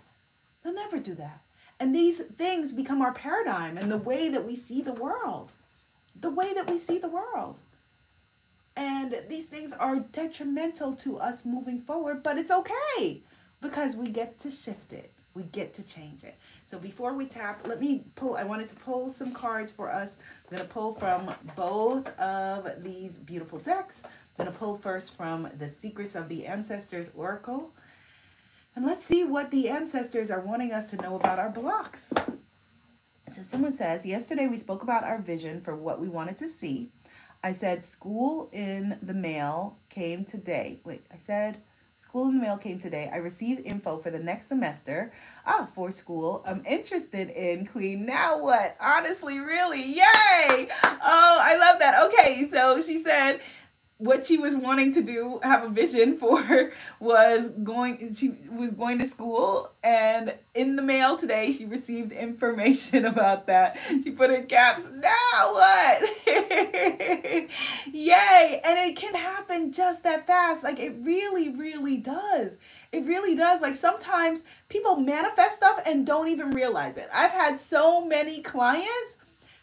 [0.62, 1.42] They'll never do that.
[1.80, 5.52] And these things become our paradigm and the way that we see the world.
[6.20, 7.58] The way that we see the world.
[8.74, 13.22] And these things are detrimental to us moving forward, but it's okay
[13.60, 15.12] because we get to shift it.
[15.34, 16.36] We get to change it.
[16.64, 20.18] So before we tap, let me pull, I wanted to pull some cards for us.
[20.50, 24.02] I'm going to pull from both of these beautiful decks.
[24.04, 27.72] I'm going to pull first from the Secrets of the Ancestors Oracle.
[28.78, 32.12] And let's see what the ancestors are wanting us to know about our blocks.
[33.28, 36.92] So someone says, yesterday we spoke about our vision for what we wanted to see.
[37.42, 40.78] I said school in the mail came today.
[40.84, 41.60] Wait, I said
[41.96, 43.10] school in the mail came today.
[43.12, 45.12] I received info for the next semester.
[45.44, 46.44] Ah, for school.
[46.46, 48.06] I'm interested in Queen.
[48.06, 48.76] Now what?
[48.80, 49.82] Honestly, really?
[49.82, 50.68] Yay!
[50.84, 52.06] Oh, I love that.
[52.06, 53.40] Okay, so she said
[53.98, 56.70] what she was wanting to do have a vision for
[57.00, 63.04] was going she was going to school and in the mail today she received information
[63.18, 63.76] about that.
[64.04, 66.02] She put in caps now what?
[67.92, 68.60] Yay!
[68.64, 70.62] And it can happen just that fast.
[70.62, 72.56] Like it really really does.
[72.92, 73.60] It really does.
[73.60, 77.08] Like sometimes people manifest stuff and don't even realize it.
[77.12, 79.16] I've had so many clients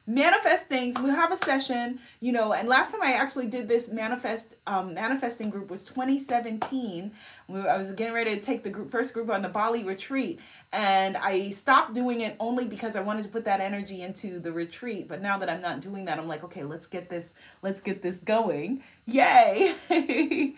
[0.08, 0.96] manifest things.
[1.00, 4.94] We'll have a session, you know, and last time I actually did this manifest um,
[4.94, 7.12] manifesting group was 2017.
[7.48, 10.40] We, I was getting ready to take the group, first group on the Bali retreat,
[10.72, 14.52] and I stopped doing it only because I wanted to put that energy into the
[14.52, 15.08] retreat.
[15.08, 18.02] But now that I'm not doing that, I'm like, okay, let's get this, let's get
[18.02, 18.84] this going.
[19.08, 19.76] Yay!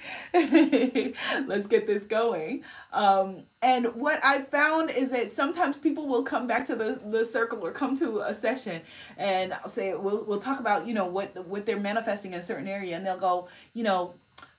[1.46, 2.64] let's get this going.
[2.94, 7.26] Um, and what I found is that sometimes people will come back to the, the
[7.26, 8.82] circle or come to a session
[9.18, 12.44] and I'll say, we'll, we'll talk about, you know, what, what they're manifesting in a
[12.44, 12.96] certain area.
[12.96, 14.14] And they'll go, you know,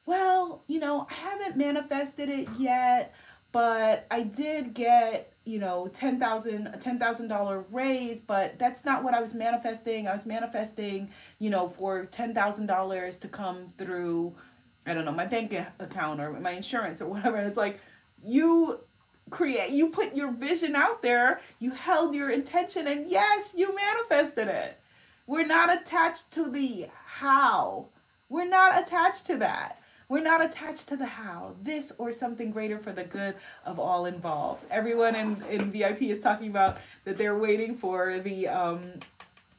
[0.04, 3.14] well, you know, I haven't manifested it yet,
[3.52, 8.84] but I did get, you know, ten thousand a ten thousand dollar raise, but that's
[8.84, 10.06] not what I was manifesting.
[10.06, 14.34] I was manifesting, you know, for ten thousand dollars to come through,
[14.86, 17.36] I don't know, my bank account or my insurance or whatever.
[17.38, 17.80] And it's like
[18.22, 18.80] you
[19.30, 24.48] create you put your vision out there, you held your intention, and yes, you manifested
[24.48, 24.78] it.
[25.26, 27.86] We're not attached to the how.
[28.28, 29.80] We're not attached to that.
[30.10, 33.34] We're not attached to the how, this or something greater for the good
[33.66, 34.64] of all involved.
[34.70, 38.92] Everyone in, in VIP is talking about that they're waiting for the um,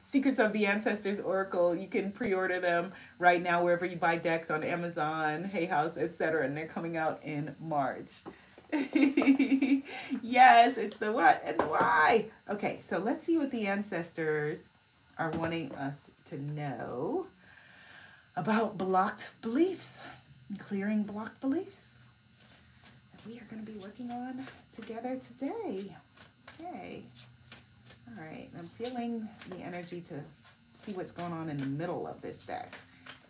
[0.02, 1.76] Secrets of the Ancestors Oracle.
[1.76, 6.44] You can pre-order them right now wherever you buy decks on Amazon, Hay House, etc.
[6.44, 8.10] And they're coming out in March.
[8.72, 12.26] yes, it's the what and the why.
[12.48, 14.68] Okay, so let's see what the ancestors
[15.16, 17.28] are wanting us to know
[18.34, 20.02] about blocked beliefs
[20.58, 21.98] clearing block beliefs
[23.12, 25.94] that we are going to be working on together today.
[26.60, 27.02] Okay.
[28.08, 28.48] All right.
[28.58, 30.14] I'm feeling the energy to
[30.74, 32.74] see what's going on in the middle of this deck.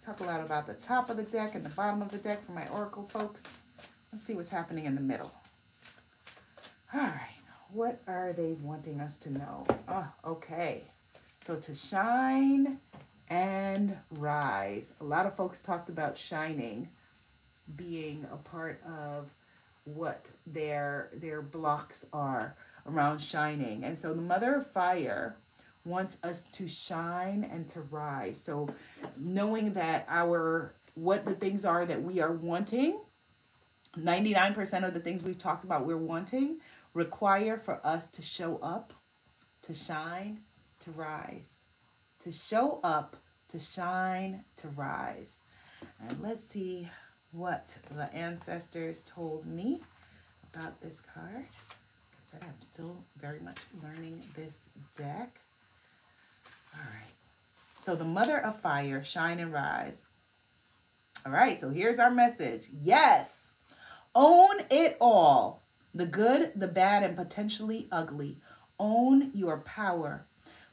[0.01, 2.45] Talk a lot about the top of the deck and the bottom of the deck
[2.47, 3.45] for my oracle folks.
[4.12, 5.33] Let's see what's happening in the middle.
[6.95, 7.37] All right.
[7.73, 9.66] What are they wanting us to know?
[9.89, 10.85] Oh, okay.
[11.43, 12.79] So to shine
[13.29, 14.95] and rise.
[15.01, 16.89] A lot of folks talked about shining
[17.77, 19.31] being a part of
[19.85, 22.57] what their their blocks are
[22.87, 23.85] around shining.
[23.85, 25.37] And so the mother of fire
[25.85, 28.41] wants us to shine and to rise.
[28.41, 28.68] So
[29.16, 33.01] knowing that our what the things are that we are wanting,
[33.97, 36.59] 99% of the things we've talked about we're wanting
[36.95, 38.93] require for us to show up,
[39.62, 40.41] to shine,
[40.81, 41.64] to rise.
[42.21, 43.16] To show up,
[43.49, 45.41] to shine, to rise.
[46.07, 46.91] And let's see
[47.33, 49.81] what the ancestors told me
[50.53, 51.35] about this card.
[51.35, 55.41] Like I said, I'm still very much learning this deck.
[56.74, 57.14] All right.
[57.78, 60.07] So the mother of fire, shine and rise.
[61.24, 62.68] All right, so here's our message.
[62.83, 63.53] Yes,
[64.14, 65.62] own it all.
[65.95, 68.39] The good, the bad, and potentially ugly.
[68.78, 70.26] Own your power.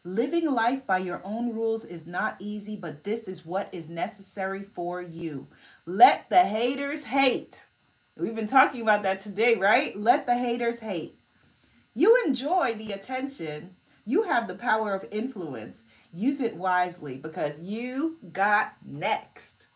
[0.08, 4.64] Living life by your own rules is not easy, but this is what is necessary
[4.64, 5.48] for you.
[5.86, 7.66] Let the haters hate.
[8.16, 10.00] We've been talking about that today, right?
[10.00, 11.20] Let the haters hate.
[11.94, 13.76] You enjoy the attention.
[14.06, 15.84] You have the power of influence.
[16.14, 19.68] Use it wisely because you got next.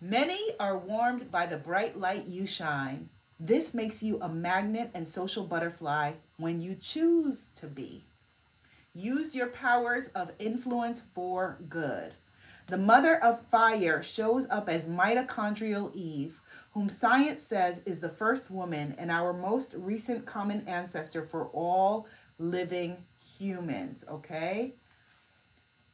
[0.00, 3.08] Many are warmed by the bright light you shine.
[3.38, 8.04] This makes you a magnet and social butterfly when you choose to be.
[8.96, 12.14] Use your powers of influence for good.
[12.68, 16.40] The mother of fire shows up as mitochondrial Eve,
[16.72, 22.06] whom science says is the first woman and our most recent common ancestor for all
[22.38, 22.96] living
[23.38, 24.72] humans, okay?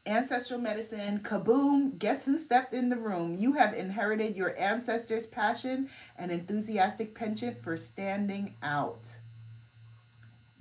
[0.06, 3.34] Ancestral medicine, kaboom, guess who stepped in the room?
[3.36, 9.08] You have inherited your ancestors' passion and enthusiastic penchant for standing out.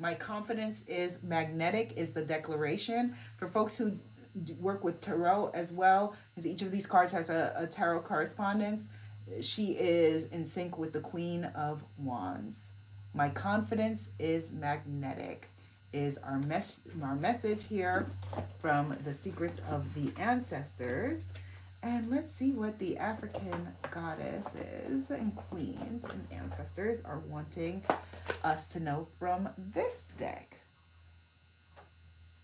[0.02, 3.16] My confidence is magnetic, is the declaration.
[3.38, 4.00] For folks who
[4.60, 8.90] work with tarot as well, because each of these cards has a, a tarot correspondence.
[9.42, 12.72] She is in sync with the Queen of Wands.
[13.14, 15.50] My confidence is magnetic
[15.94, 18.10] is our mes- our message here
[18.60, 21.30] from the secrets of the ancestors.
[21.84, 27.84] And let's see what the African goddesses and queens and ancestors are wanting
[28.44, 30.58] us to know from this deck.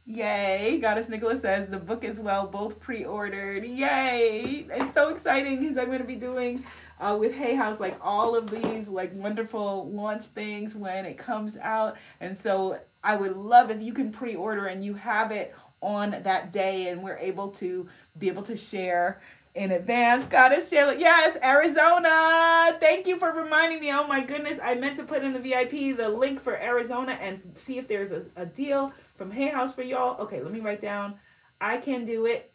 [0.07, 0.79] Yay.
[0.81, 3.63] Goddess Nicholas says the book is well, both pre-ordered.
[3.65, 4.65] Yay.
[4.71, 6.63] It's so exciting because I'm going to be doing
[6.99, 11.57] uh, with Hay House like all of these like wonderful launch things when it comes
[11.57, 11.97] out.
[12.21, 16.51] And so I would love if you can pre-order and you have it on that
[16.51, 19.21] day and we're able to be able to share
[19.57, 20.25] in advance.
[20.25, 20.99] Goddess Shayla.
[20.99, 22.77] Yes, Arizona.
[22.79, 23.91] Thank you for reminding me.
[23.91, 24.59] Oh my goodness.
[24.63, 28.11] I meant to put in the VIP the link for Arizona and see if there's
[28.11, 30.21] a, a deal from Hay House for y'all.
[30.21, 31.15] Okay, let me write down.
[31.59, 32.51] I can do it.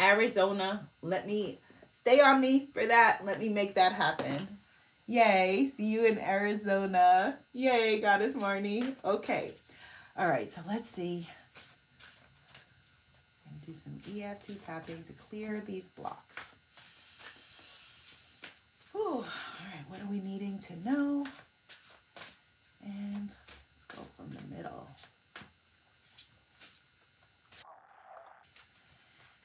[0.00, 0.88] Arizona.
[1.02, 1.60] Let me
[1.92, 3.20] stay on me for that.
[3.24, 4.58] Let me make that happen.
[5.06, 5.68] Yay.
[5.68, 7.38] See you in Arizona.
[7.52, 8.94] Yay, Goddess Marnie.
[9.04, 9.52] Okay.
[10.16, 11.28] All right, so let's see
[13.70, 16.54] do some EFT tapping to clear these blocks.
[18.92, 19.02] Whew.
[19.02, 21.24] All right, what are we needing to know?
[22.84, 24.88] And let's go from the middle.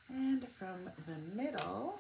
[0.10, 2.00] And from the middle,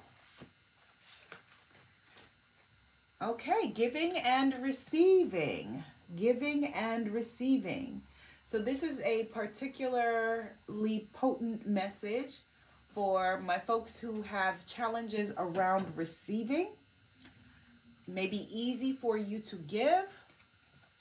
[3.21, 5.83] okay, giving and receiving.
[6.15, 8.01] Giving and receiving.
[8.47, 12.41] So this is a particularly potent message
[12.87, 16.67] for my folks who have challenges around receiving.
[18.07, 20.05] It may be easy for you to give,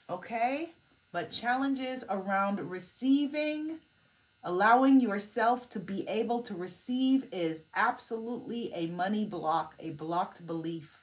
[0.09, 0.71] okay?
[1.11, 3.77] But challenges around receiving,
[4.43, 10.99] allowing yourself to be able to receive is absolutely a money block, a blocked belief.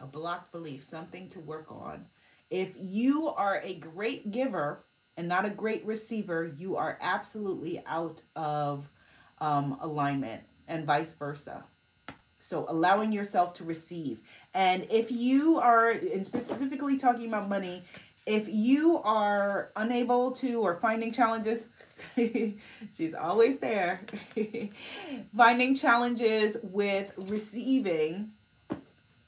[0.00, 2.06] A blocked belief, something to work on.
[2.54, 4.84] If you are a great giver
[5.16, 8.88] and not a great receiver, you are absolutely out of
[9.40, 11.64] um, alignment and vice versa.
[12.38, 14.20] So allowing yourself to receive.
[14.54, 17.82] And if you are, and specifically talking about money,
[18.24, 21.66] if you are unable to or finding challenges,
[22.16, 24.00] she's always there,
[25.36, 28.30] finding challenges with receiving,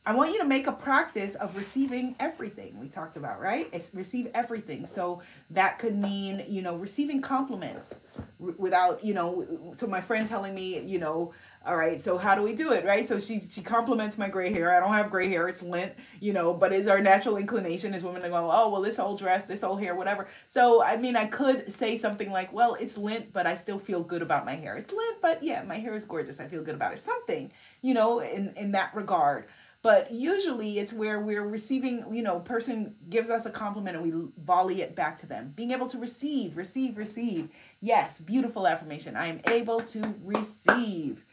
[0.07, 3.69] I want you to make a practice of receiving everything we talked about, right?
[3.73, 4.87] It's receive everything.
[4.87, 7.99] So that could mean, you know, receiving compliments
[8.39, 11.33] without, you know, so my friend telling me, you know,
[11.67, 13.05] all right, so how do we do it, right?
[13.05, 14.77] So she she compliments my gray hair.
[14.77, 16.55] I don't have gray hair; it's lint, you know.
[16.55, 19.65] But is our natural inclination as women to go, oh well, this old dress, this
[19.65, 20.29] old hair, whatever.
[20.47, 24.05] So I mean, I could say something like, well, it's lint, but I still feel
[24.05, 24.77] good about my hair.
[24.77, 26.39] It's lint, but yeah, my hair is gorgeous.
[26.39, 27.01] I feel good about it.
[27.01, 27.51] Something,
[27.83, 29.47] you know, in in that regard
[29.87, 34.29] but usually it's where we're receiving you know person gives us a compliment and we
[34.43, 35.53] volley it back to them.
[35.55, 37.51] Being able to receive receive receive.
[37.81, 39.15] Yes beautiful affirmation.
[39.15, 41.25] I am able to receive.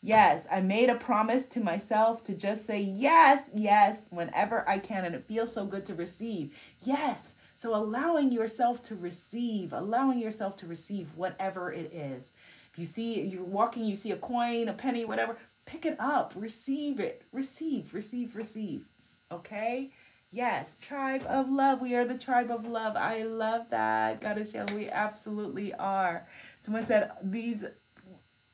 [0.00, 5.04] Yes i made a promise to myself to just say yes yes whenever i can
[5.04, 6.56] and it feels so good to receive.
[6.80, 12.32] Yes so allowing yourself to receive allowing yourself to receive whatever it is.
[12.72, 15.36] If you see you're walking you see a coin a penny whatever
[15.68, 18.88] Pick it up, receive it, receive, receive, receive.
[19.30, 19.90] Okay?
[20.30, 21.82] Yes, tribe of love.
[21.82, 22.96] We are the tribe of love.
[22.96, 24.22] I love that.
[24.22, 26.26] Goddess Shell, we absolutely are.
[26.58, 27.66] Someone said these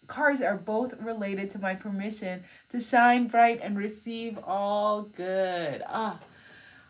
[0.08, 5.84] cards are both related to my permission to shine bright and receive all good.
[5.86, 6.18] Ah,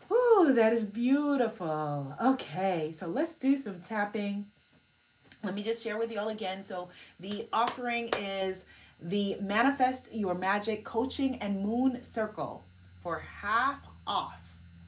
[0.09, 2.15] oh, that is beautiful.
[2.19, 4.47] Okay, so let's do some tapping.
[5.43, 6.63] Let me just share with you all again.
[6.63, 8.65] So the offering is
[9.05, 12.63] the Manifest Your Magic Coaching and Moon Circle
[13.03, 14.41] for half off.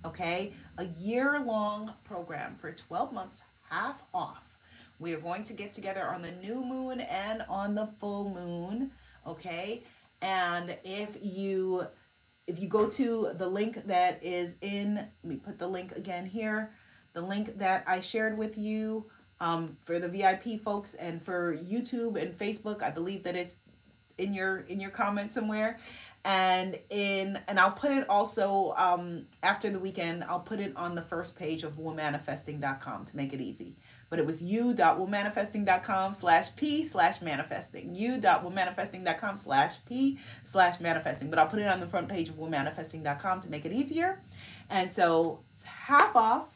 [0.03, 4.57] Okay, a year long program for 12 months, half off.
[4.97, 8.89] We are going to get together on the new moon and on the full moon.
[9.27, 9.83] Okay,
[10.23, 11.85] and if you
[12.47, 16.25] if you go to the link that is in, let me put the link again
[16.25, 16.71] here,
[17.13, 19.05] the link that I shared with you
[19.39, 23.57] um, for the VIP folks and for YouTube and Facebook, I believe that it's
[24.17, 25.79] in your in your comment somewhere.
[26.25, 30.95] And in and I'll put it also um, after the weekend I'll put it on
[30.95, 33.75] the first page of womanifesting.com to make it easy.
[34.09, 37.93] But it was you.womanifesting.com slash p slash manifesting.
[37.93, 41.29] You.womanifesting.com slash p slash manifesting.
[41.29, 44.21] But I'll put it on the front page of womanifesting.com to make it easier.
[44.69, 46.47] And so it's half off.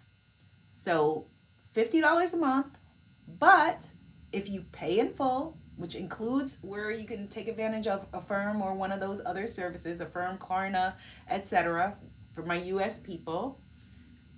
[0.76, 1.28] So
[1.76, 2.68] $50 a month.
[3.40, 3.86] But
[4.32, 8.76] if you pay in full which includes where you can take advantage of Affirm or
[8.76, 10.94] one of those other services, Affirm, Klarna,
[11.28, 11.98] etc.
[12.36, 13.60] for my US people.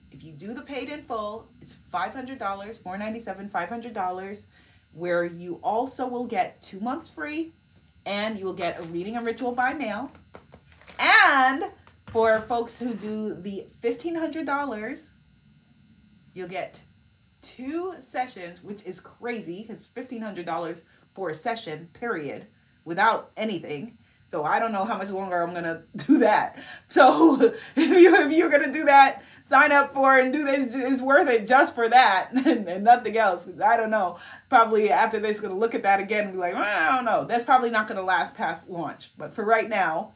[0.10, 4.46] If you do the paid in full, it's $500, 497, $500,
[4.94, 7.52] where you also will get two months free
[8.06, 10.12] and you will get a reading and ritual by mail.
[10.98, 11.66] And
[12.08, 15.10] for folks who do the $1,500,
[16.34, 16.80] you'll get
[17.42, 20.82] two sessions, which is crazy because $1,500
[21.14, 22.48] for a session, period,
[22.86, 23.98] without anything.
[24.28, 26.58] So I don't know how much longer I'm gonna do that.
[26.90, 27.40] So
[27.76, 31.30] if you if you're gonna do that, sign up for and do this is worth
[31.30, 33.48] it just for that and nothing else.
[33.64, 34.18] I don't know.
[34.50, 37.26] Probably after this, gonna look at that again and be like, well, I don't know.
[37.26, 39.12] That's probably not gonna last past launch.
[39.18, 40.14] But for right now,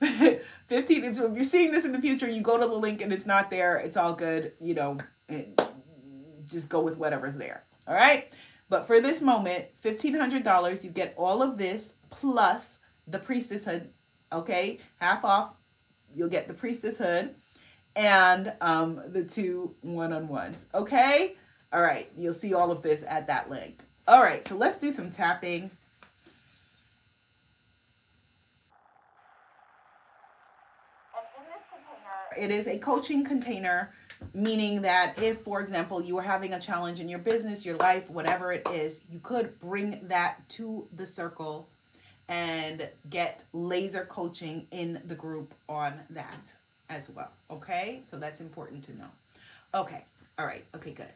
[0.00, 1.14] 15.
[1.14, 3.26] So if you're seeing this in the future, you go to the link and it's
[3.26, 3.76] not there.
[3.76, 4.52] It's all good.
[4.60, 4.98] You know,
[6.46, 7.64] just go with whatever's there.
[7.86, 8.32] All right.
[8.70, 13.88] But for this moment, $1,500, you get all of this plus the priestesshood.
[14.32, 14.78] Okay.
[15.00, 15.52] Half off.
[16.14, 17.34] You'll get the priestesshood
[17.96, 20.66] and um, the two one-on-ones.
[20.72, 21.36] Okay?
[21.72, 22.10] All right.
[22.16, 23.82] You'll see all of this at that link.
[24.06, 24.46] All right.
[24.46, 25.72] So let's do some tapping.
[32.38, 33.92] It is a coaching container,
[34.34, 38.08] meaning that if, for example, you are having a challenge in your business, your life,
[38.10, 41.68] whatever it is, you could bring that to the circle
[42.28, 46.54] and get laser coaching in the group on that
[46.88, 47.30] as well.
[47.50, 49.08] Okay, so that's important to know.
[49.74, 50.04] Okay,
[50.38, 51.12] all right, okay, good.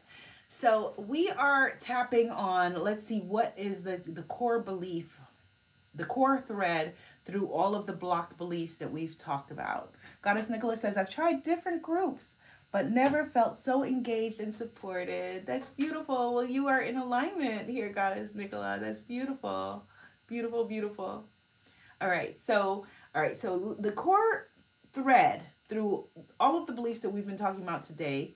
[0.49, 5.19] So we are tapping on, let's see, what is the, the core belief,
[5.93, 6.93] the core thread
[7.25, 9.93] through all of the blocked beliefs that we've talked about.
[10.21, 12.35] Goddess Nicholas says, I've tried different groups,
[12.75, 15.45] but never felt so engaged and supported.
[15.45, 16.35] That's beautiful.
[16.35, 18.79] Well, you are in alignment here, Goddess Nicola.
[18.81, 19.85] That's beautiful.
[20.27, 21.23] Beautiful, beautiful.
[22.01, 24.49] All right, so, all right, so the core
[24.91, 26.07] thread through
[26.37, 28.35] all of the beliefs that we've been talking about today,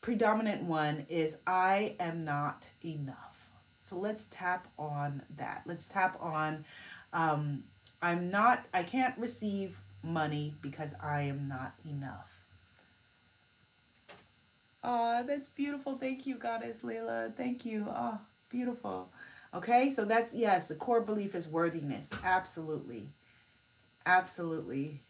[0.00, 3.48] predominant one is I am not enough.
[3.82, 5.64] So let's tap on that.
[5.66, 6.64] Let's tap on
[7.12, 7.64] um,
[8.00, 12.33] I'm not, I can't receive money because I am not enough.
[14.86, 15.96] Oh, that's beautiful.
[15.96, 17.34] Thank you, Goddess Layla.
[17.34, 17.86] Thank you.
[17.88, 18.18] Oh,
[18.50, 19.08] beautiful.
[19.54, 22.10] Okay, so that's, yes, the core belief is worthiness.
[22.22, 23.08] Absolutely.
[24.04, 25.00] Absolutely.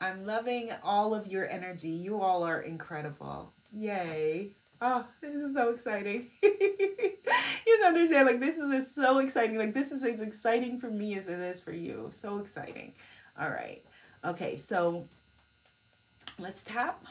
[0.00, 1.88] I'm loving all of your energy.
[1.90, 3.52] You all are incredible.
[3.76, 4.52] Yay.
[4.80, 6.30] Oh, this is so exciting.
[6.42, 9.58] you understand, like, this is so exciting.
[9.58, 12.08] Like, this is as exciting for me as it is for you.
[12.12, 12.94] So exciting.
[13.38, 13.84] All right.
[14.24, 15.06] Okay, so
[16.38, 17.04] let's tap.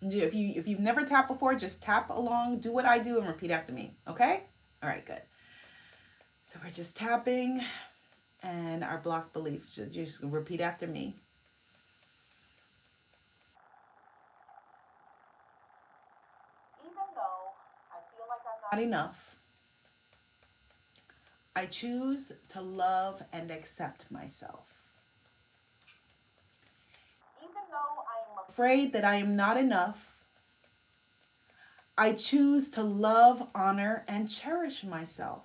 [0.00, 3.26] If, you, if you've never tapped before, just tap along, do what I do, and
[3.26, 3.96] repeat after me.
[4.06, 4.44] Okay?
[4.82, 5.22] All right, good.
[6.44, 7.62] So we're just tapping,
[8.42, 9.66] and our block belief.
[9.90, 11.16] Just repeat after me.
[18.72, 19.16] not enougff.
[21.56, 24.66] I choose to love and accept myself.
[27.42, 28.04] Even though
[28.48, 30.16] afraid that I am not enough,
[31.96, 35.44] I choose to love, honor, and cherish myself.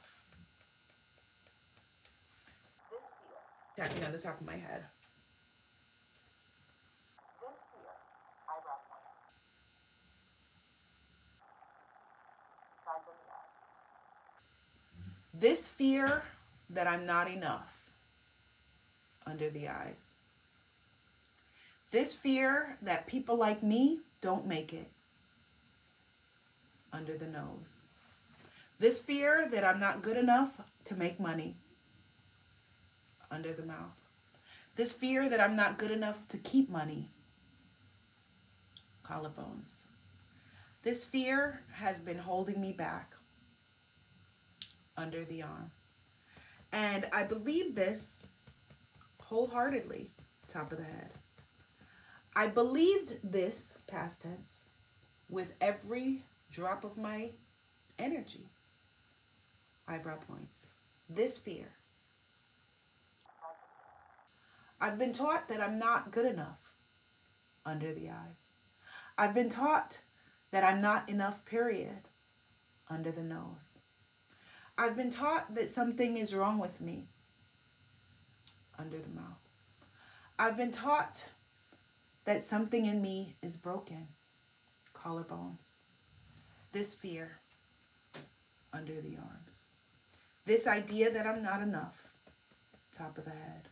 [3.76, 4.86] Tapping on the top of my head.
[15.34, 16.24] This fear
[16.70, 17.92] that I'm not enough
[19.26, 20.13] under the eyes.
[21.94, 24.90] This fear that people like me don't make it
[26.92, 27.84] under the nose.
[28.80, 31.56] This fear that I'm not good enough to make money
[33.30, 33.94] under the mouth.
[34.76, 37.12] This fear that I'm not good enough to keep money
[39.08, 39.84] collarbones.
[40.82, 43.14] This fear has been holding me back
[44.98, 45.70] under the arm.
[46.72, 48.26] And I believe this
[49.22, 50.10] wholeheartedly,
[50.48, 51.12] top of the head.
[52.36, 54.66] I believed this, past tense,
[55.30, 57.32] with every drop of my
[58.00, 58.50] energy.
[59.88, 60.68] Eyebrow points.
[61.10, 61.74] This fear.
[64.82, 66.60] I've been taught that I'm not good enough
[67.66, 68.48] under the eyes.
[69.18, 70.00] I've been taught
[70.52, 72.10] that I'm not enough, period,
[72.90, 73.80] under the nose.
[74.78, 77.08] I've been taught that something is wrong with me
[78.78, 79.38] under the mouth.
[80.38, 81.24] I've been taught
[82.26, 84.08] that something in me is broken,
[84.96, 85.72] collarbones.
[86.72, 87.40] This fear
[88.72, 89.60] under the arms.
[90.46, 92.08] This idea that I'm not enough,
[92.92, 93.70] top of the head.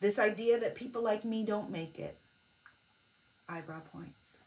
[0.00, 2.18] This idea that people like me don't make it,
[3.48, 4.38] eyebrow points.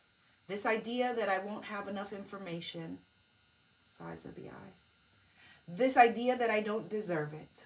[0.48, 2.99] This idea that I won't have enough information,
[3.86, 4.91] sides of the eyes.
[5.68, 7.66] This idea that I don't deserve it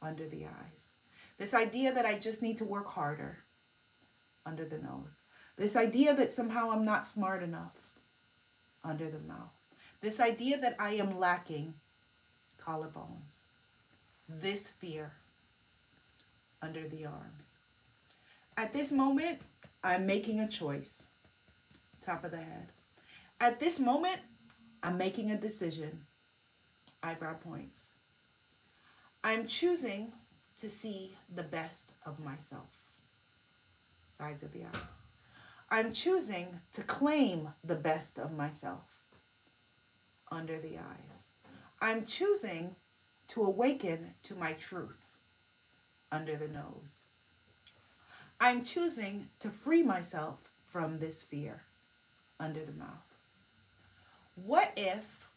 [0.00, 0.90] under the eyes.
[1.38, 3.38] This idea that I just need to work harder
[4.46, 5.20] under the nose.
[5.56, 7.76] This idea that somehow I'm not smart enough
[8.84, 9.52] under the mouth.
[10.00, 11.74] This idea that I am lacking
[12.60, 13.42] collarbones.
[14.28, 15.12] This fear
[16.60, 17.54] under the arms.
[18.56, 19.40] At this moment,
[19.82, 21.06] I'm making a choice.
[22.00, 22.72] top of the head.
[23.40, 24.20] At this moment,
[24.82, 26.06] I'm making a decision.
[27.02, 27.92] Eyebrow points.
[29.24, 30.12] I'm choosing
[30.56, 32.81] to see the best of myself.
[34.22, 35.00] Sides of the eyes.
[35.68, 39.02] I'm choosing to claim the best of myself.
[40.30, 41.24] Under the eyes.
[41.80, 42.76] I'm choosing
[43.28, 45.16] to awaken to my truth.
[46.12, 47.06] Under the nose.
[48.40, 50.38] I'm choosing to free myself
[50.68, 51.62] from this fear.
[52.38, 53.16] Under the mouth.
[54.36, 55.28] What if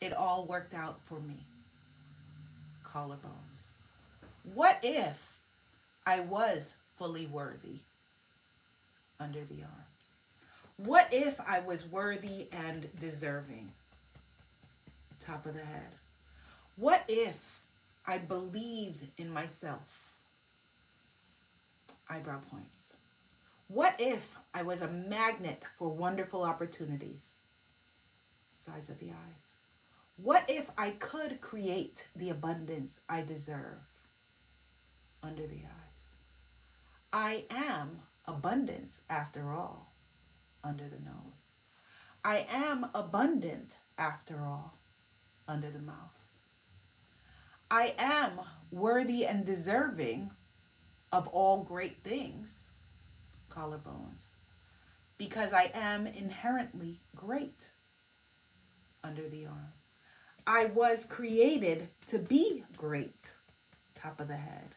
[0.00, 1.44] it all worked out for me?
[2.86, 3.70] Collarbones.
[4.54, 5.40] What if
[6.06, 7.80] I was fully worthy?
[9.18, 9.86] Under the arm.
[10.76, 13.72] What if I was worthy and deserving?
[15.18, 15.96] Top of the head.
[16.76, 17.60] What if
[18.06, 20.12] I believed in myself?
[22.08, 22.94] Eyebrow points.
[23.66, 27.38] What if I was a magnet for wonderful opportunities?
[28.52, 29.54] Sides of the eyes.
[30.18, 33.80] What if I could create the abundance I deserve?
[35.20, 35.81] Under the eyes.
[37.12, 39.92] I am abundance after all.
[40.64, 41.52] Under the nose.
[42.24, 44.78] I am abundant after all.
[45.46, 46.18] Under the mouth.
[47.70, 48.40] I am
[48.70, 50.30] worthy and deserving
[51.10, 52.70] of all great things.
[53.50, 54.36] Collarbones.
[55.18, 57.66] Because I am inherently great.
[59.04, 59.72] Under the arm.
[60.46, 63.32] I was created to be great.
[63.94, 64.74] Top of the head.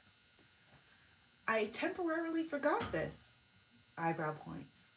[1.47, 3.33] I temporarily forgot this.
[3.97, 4.89] Eyebrow points.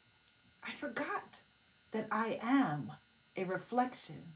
[0.63, 1.41] I forgot
[1.93, 2.93] that I am
[3.37, 4.35] a reflection.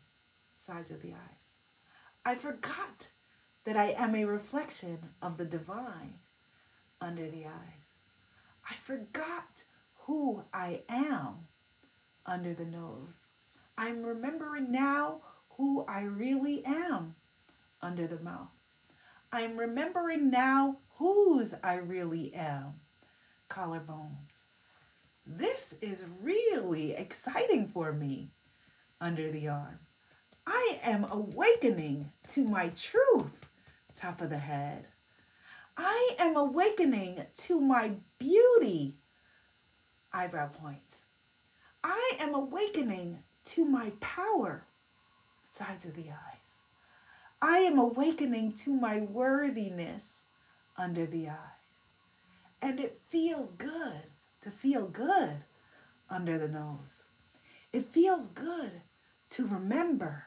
[0.52, 1.51] Sides of the eyes.
[2.24, 3.09] I forgot
[3.64, 6.14] that I am a reflection of the divine
[7.01, 7.94] under the eyes.
[8.68, 9.64] I forgot
[10.06, 11.48] who I am
[12.26, 13.28] under the nose.
[13.76, 15.22] I'm remembering now
[15.56, 17.16] who I really am
[17.80, 18.51] under the mouth.
[19.32, 22.74] I'm remembering now whose I really am.
[23.50, 24.38] Collarbones.
[25.26, 28.30] This is really exciting for me
[29.00, 29.80] under the arm.
[30.46, 33.46] I am awakening to my truth,
[33.96, 34.84] top of the head.
[35.76, 38.94] I am awakening to my beauty,
[40.12, 41.02] eyebrow points.
[41.82, 44.66] I am awakening to my power,
[45.50, 46.60] sides of the eyes.
[47.40, 50.26] I am awakening to my worthiness
[50.76, 51.94] under the eyes.
[52.60, 54.04] And it feels good
[54.40, 55.44] to feel good
[56.10, 57.04] under the nose.
[57.72, 58.82] It feels good
[59.30, 60.26] to remember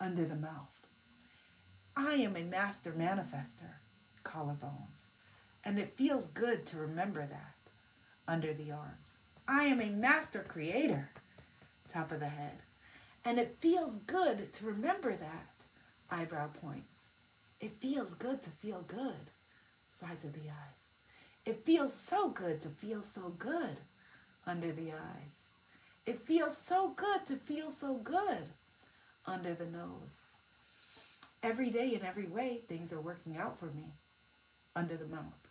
[0.00, 0.76] under the mouth.
[1.96, 3.76] I am a master manifester,
[4.24, 5.06] collarbones.
[5.64, 7.54] And it feels good to remember that
[8.28, 9.18] under the arms.
[9.48, 11.10] I am a master creator,
[11.88, 12.58] top of the head.
[13.24, 15.46] And it feels good to remember that.
[16.10, 17.06] Eyebrow points.
[17.60, 19.30] It feels good to feel good.
[19.98, 20.90] Sides of the eyes.
[21.46, 23.78] It feels so good to feel so good
[24.46, 25.46] under the eyes.
[26.04, 28.50] It feels so good to feel so good
[29.24, 30.20] under the nose.
[31.42, 33.94] Every day in every way, things are working out for me
[34.74, 35.48] under the mouth.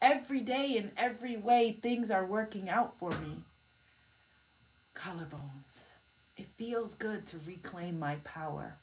[0.00, 3.42] Every day in every way, things are working out for me.
[4.94, 5.80] Collarbones.
[6.36, 8.76] It feels good to reclaim my power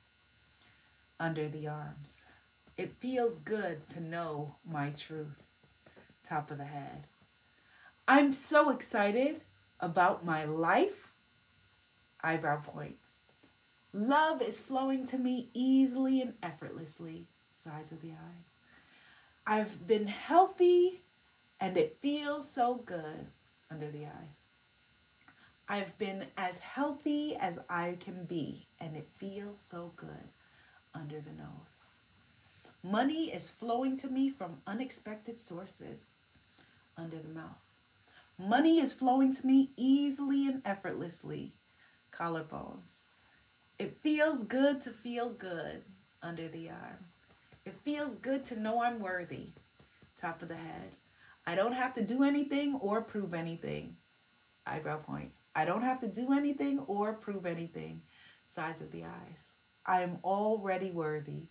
[1.21, 2.23] under the arms.
[2.79, 5.43] It feels good to know my truth.
[6.23, 7.07] Top of the head.
[8.07, 9.41] I'm so excited
[9.81, 11.11] about my life.
[12.23, 13.17] Eyebrow points.
[13.91, 17.27] Love is flowing to me easily and effortlessly.
[17.49, 18.47] Sides of the eyes.
[19.45, 21.01] I've been healthy
[21.59, 23.27] and it feels so good
[23.69, 24.45] under the eyes.
[25.67, 30.29] I've been as healthy as I can be, and it feels so good
[30.95, 31.78] under the nose.
[32.83, 36.11] Money is flowing to me from unexpected sources
[36.97, 37.59] under the mouth.
[38.37, 41.53] Money is flowing to me easily and effortlessly.
[42.13, 43.01] Collarbones.
[43.77, 45.83] It feels good to feel good
[46.23, 47.05] under the arm.
[47.65, 49.49] It feels good to know I'm worthy.
[50.15, 50.95] Top of the head.
[51.45, 53.97] I don't have to do anything or prove anything
[54.65, 55.41] eyebrow points.
[55.55, 58.03] I don't have to do anything or prove anything.
[58.45, 59.49] Sides of the eyes.
[59.85, 61.47] I am already worthy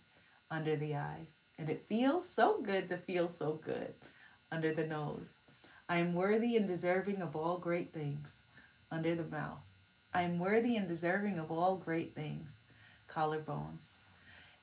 [0.51, 1.37] under the eyes.
[1.57, 3.93] And it feels so good to feel so good
[4.51, 5.35] under the nose.
[5.87, 8.43] I am worthy and deserving of all great things
[8.91, 9.59] under the mouth.
[10.13, 12.61] I am worthy and deserving of all great things.
[13.09, 13.93] Collarbones.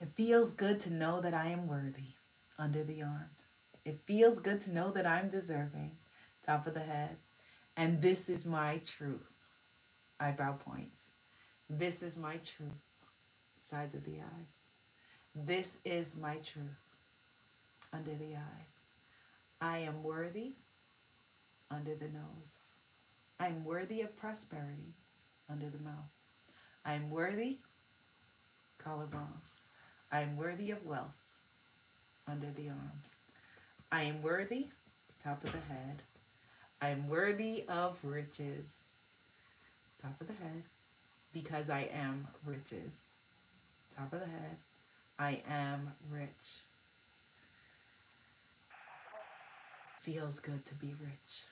[0.01, 2.15] It feels good to know that I am worthy
[2.59, 3.55] under the arms.
[3.85, 5.93] It feels good to know that I'm deserving.
[6.45, 7.17] Top of the head.
[7.77, 9.31] And this is my truth.
[10.19, 11.13] Eyebrow points.
[11.69, 12.83] This is my truth.
[13.59, 14.66] Sides of the eyes.
[15.45, 16.81] This is my truth.
[17.93, 18.81] Under the eyes.
[19.61, 20.53] I am worthy.
[21.71, 22.57] Under the nose.
[23.39, 24.95] I'm worthy of prosperity.
[25.51, 26.09] Under the mouth.
[26.87, 27.59] I'm worthy.
[28.83, 29.59] Collarbones.
[30.11, 31.21] I'm worthy of wealth.
[32.27, 33.15] Under the arms.
[33.93, 34.69] I am worthy.
[35.23, 36.03] Top of the head.
[36.81, 38.87] I am worthy of riches.
[40.01, 40.63] Top of the head.
[41.35, 43.09] Because I am riches.
[43.95, 44.57] Top of the head.
[45.19, 46.61] I am rich.
[50.01, 51.45] Feels good to be rich.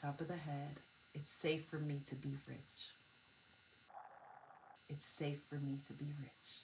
[0.00, 0.76] Top of the head.
[1.14, 2.90] It's safe for me to be rich.
[4.90, 6.60] It's safe for me to be rich.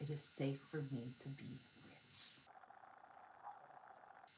[0.00, 2.20] It is safe for me to be rich.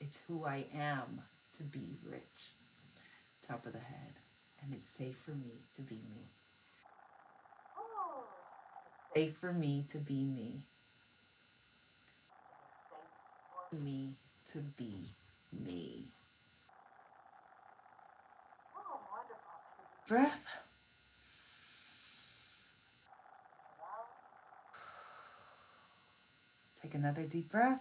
[0.00, 1.22] It's who I am
[1.56, 2.50] to be rich.
[3.46, 4.14] Top of the head.
[4.62, 6.33] And it's safe for me to be me.
[9.14, 10.64] Safe for me to be me.
[13.70, 14.14] For me
[14.52, 15.10] to be
[15.52, 16.06] me.
[20.08, 20.46] Breath.
[26.82, 27.80] Take another deep breath.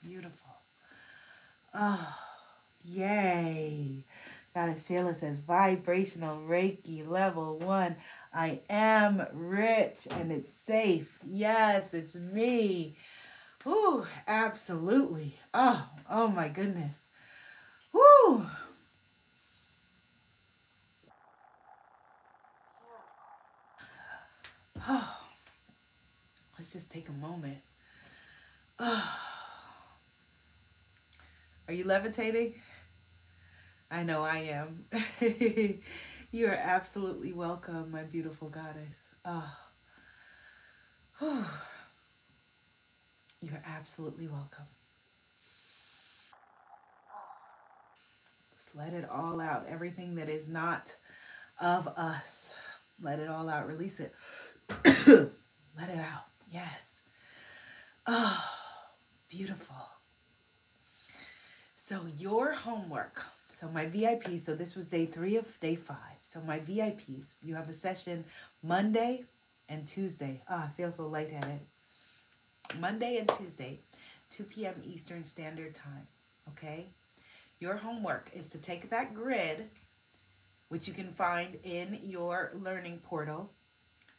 [0.00, 0.52] Beautiful.
[1.74, 2.25] Oh,
[2.86, 4.04] yay.
[4.54, 7.96] Goddess Sheila says vibrational Reiki level one.
[8.32, 11.18] I am rich and it's safe.
[11.26, 12.96] Yes, it's me.
[13.66, 15.38] Ooh, absolutely.
[15.52, 17.04] Oh, oh my goodness.
[17.92, 18.46] Woo.
[24.88, 24.88] Oh,
[26.58, 27.58] let's just take a moment.
[28.78, 29.16] Oh.
[31.68, 32.54] Are you levitating?
[33.90, 34.84] I know I am.
[36.32, 39.08] you are absolutely welcome, my beautiful goddess.
[39.24, 39.56] Oh.
[43.40, 44.66] You're absolutely welcome.
[48.56, 49.66] Just let it all out.
[49.68, 50.94] Everything that is not
[51.60, 52.54] of us.
[53.00, 53.68] Let it all out.
[53.68, 54.12] Release it.
[55.06, 56.24] let it out.
[56.50, 57.02] Yes.
[58.06, 58.44] Oh,
[59.28, 59.76] beautiful.
[61.74, 63.22] So your homework.
[63.50, 66.18] So my VIP, so this was day three of day five.
[66.22, 68.24] So my VIPs, you have a session
[68.62, 69.24] Monday
[69.68, 70.42] and Tuesday.
[70.48, 71.60] Ah, oh, I feel so lightheaded.
[72.78, 73.78] Monday and Tuesday,
[74.30, 74.74] 2 p.m.
[74.84, 76.06] Eastern Standard Time.
[76.50, 76.86] Okay?
[77.60, 79.70] Your homework is to take that grid,
[80.68, 83.50] which you can find in your learning portal,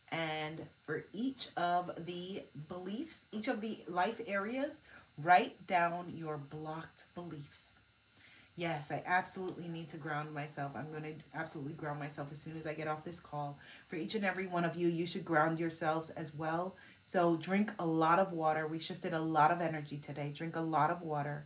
[0.09, 4.81] and for each of the beliefs, each of the life areas,
[5.19, 7.79] Write down your blocked beliefs.
[8.57, 10.71] Yes, I absolutely need to ground myself.
[10.75, 13.59] I'm going to absolutely ground myself as soon as I get off this call.
[13.87, 16.75] For each and every one of you, you should ground yourselves as well.
[17.03, 18.65] So drink a lot of water.
[18.65, 20.31] We shifted a lot of energy today.
[20.35, 21.45] Drink a lot of water.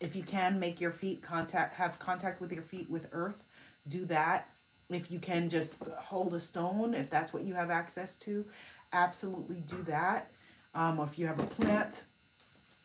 [0.00, 3.44] If you can, make your feet contact, have contact with your feet with earth.
[3.86, 4.48] Do that.
[4.90, 8.44] If you can just hold a stone, if that's what you have access to,
[8.92, 10.32] absolutely do that.
[10.74, 12.02] Um, if you have a plant,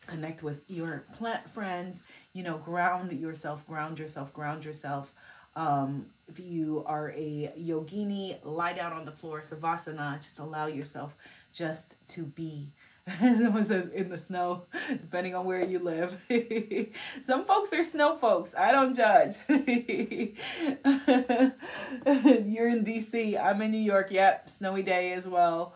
[0.06, 2.02] connect with your plant friends,
[2.38, 5.12] you know, ground yourself, ground yourself, ground yourself.
[5.56, 11.16] Um, if you are a yogini, lie down on the floor, savasana, just allow yourself
[11.52, 12.70] just to be.
[13.18, 16.16] Someone says in the snow, depending on where you live.
[17.22, 18.54] Some folks are snow folks.
[18.56, 19.34] I don't judge.
[19.48, 19.58] You're
[22.68, 23.36] in DC.
[23.36, 24.12] I'm in New York.
[24.12, 24.48] Yep.
[24.48, 25.74] Snowy day as well.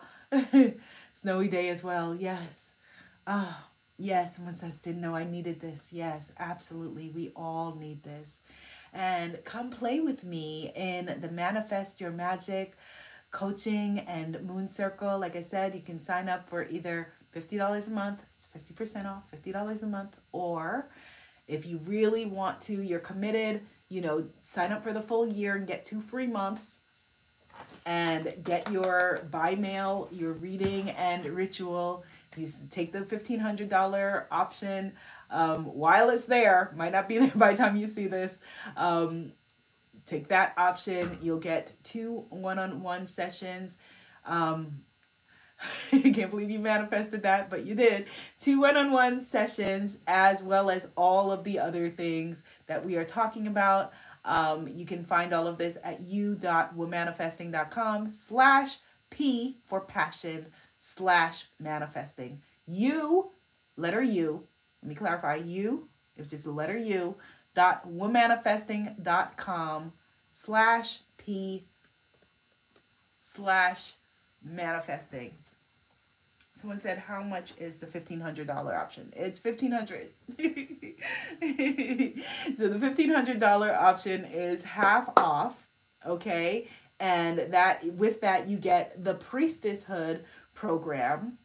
[1.13, 2.15] Snowy day as well.
[2.15, 2.71] Yes.
[3.27, 3.67] Ah.
[4.03, 5.93] Yes, someone says, didn't know I needed this.
[5.93, 7.07] Yes, absolutely.
[7.07, 8.41] We all need this.
[8.91, 12.75] And come play with me in the Manifest Your Magic
[13.31, 15.17] coaching and moon circle.
[15.17, 19.23] Like I said, you can sign up for either $50 a month, it's 50% off,
[19.31, 20.89] $50 a month, or
[21.47, 25.55] if you really want to, you're committed, you know, sign up for the full year
[25.55, 26.81] and get two free months
[27.85, 32.03] and get your by mail, your reading and ritual
[32.37, 34.93] you take the $1,500 option
[35.29, 36.73] um, while it's there.
[36.75, 38.39] Might not be there by the time you see this.
[38.77, 39.33] Um,
[40.05, 41.17] take that option.
[41.21, 43.77] You'll get two one-on-one sessions.
[44.25, 44.81] Um,
[45.91, 48.05] I can't believe you manifested that, but you did.
[48.39, 53.47] Two one-on-one sessions as well as all of the other things that we are talking
[53.47, 53.91] about.
[54.25, 58.77] Um, you can find all of this at you.womanifesting.com slash
[59.09, 60.45] P for passion
[60.85, 62.41] slash manifesting.
[62.67, 63.29] You,
[63.77, 64.43] letter U,
[64.81, 65.87] let me clarify, you,
[66.17, 67.15] it's just the letter U,
[67.55, 69.93] dot womanifesting.com
[70.33, 71.63] slash P
[73.17, 73.93] slash
[74.43, 75.31] manifesting.
[76.53, 79.13] Someone said, how much is the $1,500 option?
[79.15, 80.09] It's 1,500.
[82.57, 85.65] so the $1,500 option is half off,
[86.05, 86.67] okay?
[86.99, 90.21] And that with that, you get the Priestesshood
[90.53, 91.37] program,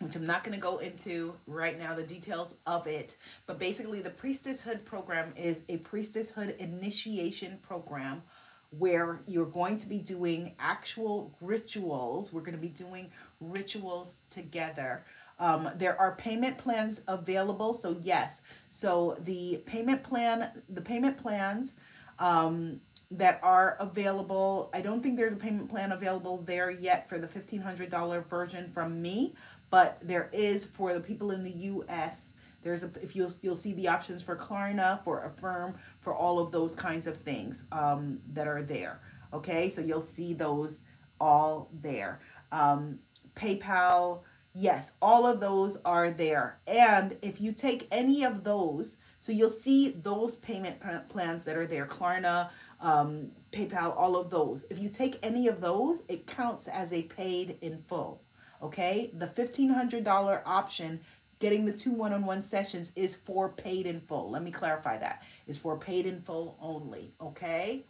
[0.00, 3.16] which I'm not going to go into right now, the details of it.
[3.46, 8.22] But basically, the Priestesshood program is a Priestesshood initiation program
[8.70, 12.32] where you're going to be doing actual rituals.
[12.32, 13.10] We're going to be doing
[13.40, 15.04] rituals together.
[15.38, 17.74] Um, there are payment plans available.
[17.74, 21.74] So yes, so the payment plan, the payment plans
[22.20, 22.80] um,
[23.10, 24.70] that are available.
[24.72, 29.02] I don't think there's a payment plan available there yet for the $1,500 version from
[29.02, 29.34] me,
[29.70, 32.36] but there is for the people in the U.S.
[32.62, 36.50] There's a if you'll you'll see the options for Klarna, for Affirm, for all of
[36.52, 39.00] those kinds of things um, that are there.
[39.32, 40.82] Okay, so you'll see those
[41.20, 42.20] all there.
[42.52, 42.98] Um,
[43.34, 44.20] PayPal,
[44.52, 46.58] yes, all of those are there.
[46.66, 51.66] And if you take any of those, so you'll see those payment plans that are
[51.66, 52.50] there, Klarna,
[52.80, 54.64] um, PayPal, all of those.
[54.70, 58.22] If you take any of those, it counts as a paid in full.
[58.62, 61.00] Okay, the $1,500 option
[61.38, 64.30] getting the two one-on-one sessions is for paid in full.
[64.30, 65.22] Let me clarify that.
[65.46, 67.84] Is for paid in full only, okay?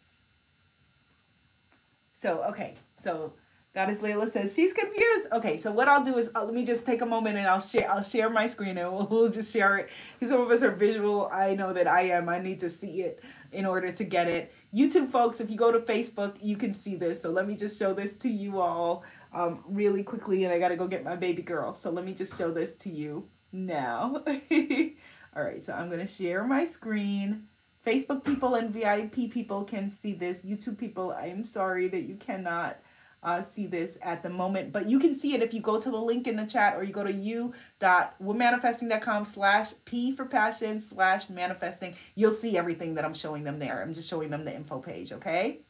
[2.15, 3.33] So, okay, so
[3.75, 5.29] Goddess Layla says she's confused.
[5.33, 7.61] Okay, so what I'll do is uh, let me just take a moment and I'll
[7.61, 9.91] share I'll share my screen and we'll, we'll just share it.
[10.19, 11.29] Because some of us are visual.
[11.33, 12.29] I know that I am.
[12.29, 13.23] I need to see it
[13.53, 14.53] in order to get it.
[14.75, 17.23] YouTube folks, if you go to Facebook, you can see this.
[17.23, 20.45] So let me just show this to you all um, really quickly.
[20.45, 21.75] And I got to go get my baby girl.
[21.75, 24.23] So let me just show this to you now.
[25.37, 27.47] All right, so I'm going to share my screen.
[27.87, 30.43] Facebook people and VIP people can see this.
[30.43, 32.79] YouTube people, I'm sorry that you cannot
[33.23, 35.91] uh, see this at the moment, but you can see it if you go to
[35.91, 41.29] the link in the chat or you go to you.womanifesting.com slash P for passion slash
[41.29, 41.95] manifesting.
[42.15, 43.83] You'll see everything that I'm showing them there.
[43.83, 45.61] I'm just showing them the info page, okay?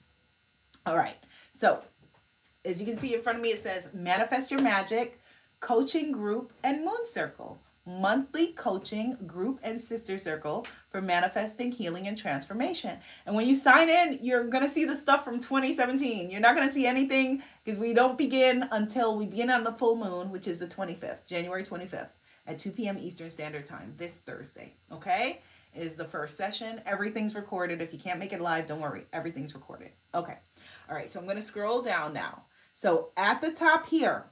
[0.87, 1.17] All right,
[1.53, 1.83] so
[2.65, 5.21] as you can see in front of me, it says Manifest Your Magic,
[5.61, 12.19] Coaching Group, and Moon Circle monthly coaching group and sister circle for manifesting healing and
[12.19, 12.99] transformation.
[13.25, 16.31] And when you sign in, you're going to see the stuff from 2017.
[16.31, 19.73] You're not going to see anything because we don't begin until we begin on the
[19.73, 22.11] full moon, which is the 25th, January 25th
[22.47, 22.99] at 2 p.m.
[22.99, 24.75] Eastern Standard Time this Thursday.
[24.91, 25.41] Okay?
[25.73, 26.81] Is the first session.
[26.85, 27.81] Everything's recorded.
[27.81, 29.07] If you can't make it live, don't worry.
[29.13, 29.93] Everything's recorded.
[30.13, 30.37] Okay.
[30.89, 31.09] All right.
[31.09, 32.43] So I'm going to scroll down now.
[32.75, 34.25] So at the top here,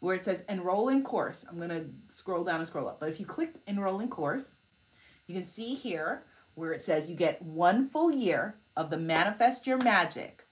[0.00, 1.44] where it says enroll in course.
[1.48, 3.00] I'm going to scroll down and scroll up.
[3.00, 4.58] But if you click enroll in course,
[5.26, 6.24] you can see here
[6.54, 10.46] where it says you get one full year of the Manifest Your Magic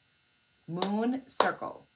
[0.69, 1.87] Moon Circle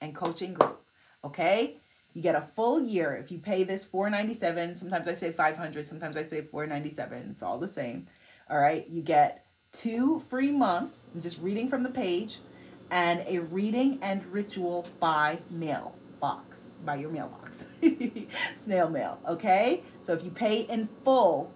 [0.00, 0.82] and coaching group.
[1.24, 1.78] Okay?
[2.14, 4.74] You get a full year if you pay this 497.
[4.74, 7.28] Sometimes I say 500, sometimes I say 497.
[7.30, 8.06] It's all the same.
[8.50, 8.88] All right?
[8.88, 12.38] You get two free months, I'm just reading from the page,
[12.90, 17.66] and a reading and ritual by mail box by your mailbox
[18.56, 21.52] snail mail okay so if you pay in full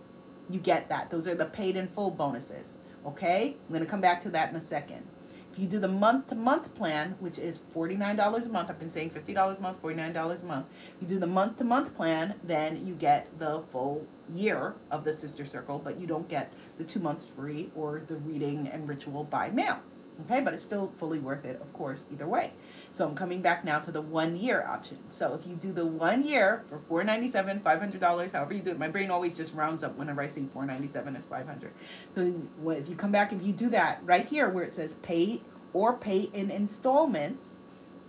[0.51, 1.11] you get that.
[1.11, 3.57] Those are the paid in full bonuses okay?
[3.67, 5.07] I'm going to come back to that in a second.
[5.53, 8.89] If you do the month to month plan which is $49 a month i've been
[8.89, 10.67] saying $50 a month $49 a month.
[10.99, 15.13] You do the month to month plan then you get the full year of the
[15.13, 19.25] sister circle but you don't get the two months free or the reading and ritual
[19.25, 19.81] by mail
[20.25, 20.41] okay?
[20.41, 22.53] But it's still fully worth it of course either way
[22.93, 24.99] so I'm coming back now to the one year option.
[25.09, 28.89] So if you do the one year for 497, $500, however you do it, my
[28.89, 31.73] brain always just rounds up whenever I see 497 as 500.
[32.11, 32.35] So
[32.67, 35.41] if you come back, if you do that right here where it says pay
[35.73, 37.59] or pay in installments,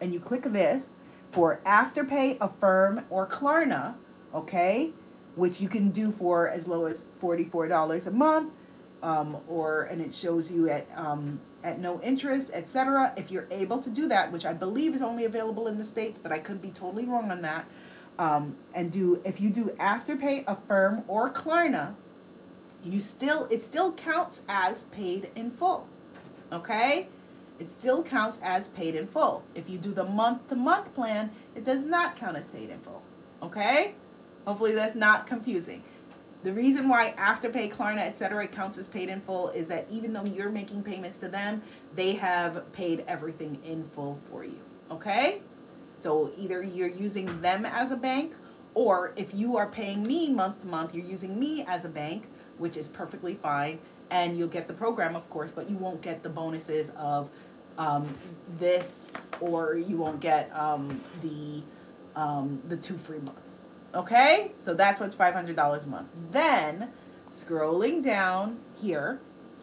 [0.02, 0.96] and you click this
[1.32, 3.96] for Afterpay, Affirm, or Klarna,
[4.36, 4.92] okay,
[5.36, 8.52] which you can do for as low as $44 a month,
[9.02, 13.14] um, or and it shows you at um, at no interest, etc.
[13.16, 16.18] If you're able to do that, which I believe is only available in the States,
[16.18, 17.66] but I could be totally wrong on that,
[18.20, 21.96] um, and do if you do Afterpay, Affirm, or Klarna,
[22.84, 25.88] you still it still counts as paid in full.
[26.52, 27.08] Okay?
[27.60, 29.44] It still counts as paid in full.
[29.56, 32.80] If you do the month to month plan, it does not count as paid in
[32.80, 33.02] full.
[33.42, 33.96] Okay?
[34.46, 35.84] Hopefully that's not confusing.
[36.44, 38.48] The reason why Afterpay, Klarna, etc.
[38.48, 41.62] counts as paid in full is that even though you're making payments to them,
[41.96, 44.60] they have paid everything in full for you.
[44.92, 45.42] Okay?
[45.96, 48.34] So either you're using them as a bank,
[48.74, 52.26] or if you are paying me month to month, you're using me as a bank,
[52.58, 53.80] which is perfectly fine.
[54.10, 57.30] And you'll get the program, of course, but you won't get the bonuses of
[57.78, 58.14] um,
[58.60, 59.08] this,
[59.40, 61.64] or you won't get um, the
[62.20, 63.70] um, the two free months.
[63.94, 66.10] Okay, so that's what's five hundred dollars a month.
[66.32, 66.90] Then
[67.32, 69.20] scrolling down here,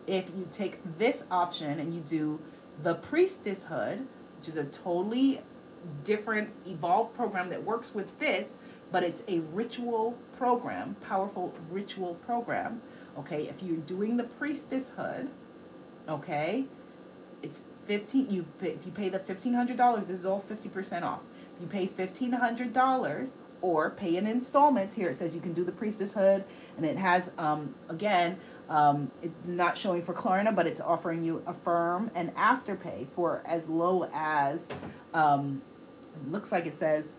[0.06, 2.40] if you take this option and you do
[2.82, 4.06] the priestesshood,
[4.38, 5.42] which is a totally
[6.04, 8.58] different evolved program that works with this,
[8.92, 12.82] but it's a ritual program, powerful ritual program.
[13.18, 15.28] Okay, if you're doing the priestesshood,
[16.08, 16.66] okay,
[17.42, 21.20] it's 15 you pay, if you pay the $1500 this is all 50% off
[21.56, 25.72] if you pay $1500 or pay in installments here it says you can do the
[25.72, 26.44] priestesshood
[26.76, 28.38] and it has um, again
[28.70, 33.68] um, it's not showing for Klarna, but it's offering you Affirm and Afterpay for as
[33.68, 34.68] low as,
[35.12, 35.60] um,
[36.28, 37.16] looks like it says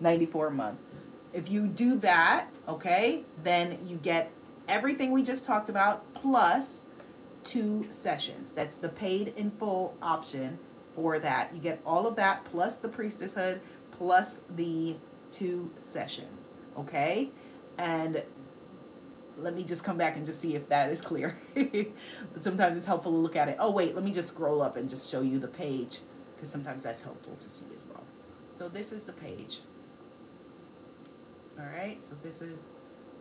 [0.00, 0.80] 94 a month.
[1.32, 4.32] If you do that, okay, then you get
[4.66, 6.88] everything we just talked about plus
[7.44, 8.50] two sessions.
[8.50, 10.58] That's the paid in full option
[10.96, 11.54] for that.
[11.54, 13.60] You get all of that plus the priestesshood
[13.92, 14.96] plus the
[15.32, 16.48] two sessions.
[16.76, 17.30] Okay?
[17.78, 18.22] And
[19.38, 21.38] let me just come back and just see if that is clear.
[22.40, 23.56] sometimes it's helpful to look at it.
[23.58, 26.00] Oh, wait, let me just scroll up and just show you the page
[26.34, 28.04] because sometimes that's helpful to see as well.
[28.52, 29.60] So this is the page.
[31.58, 32.70] All right, so this is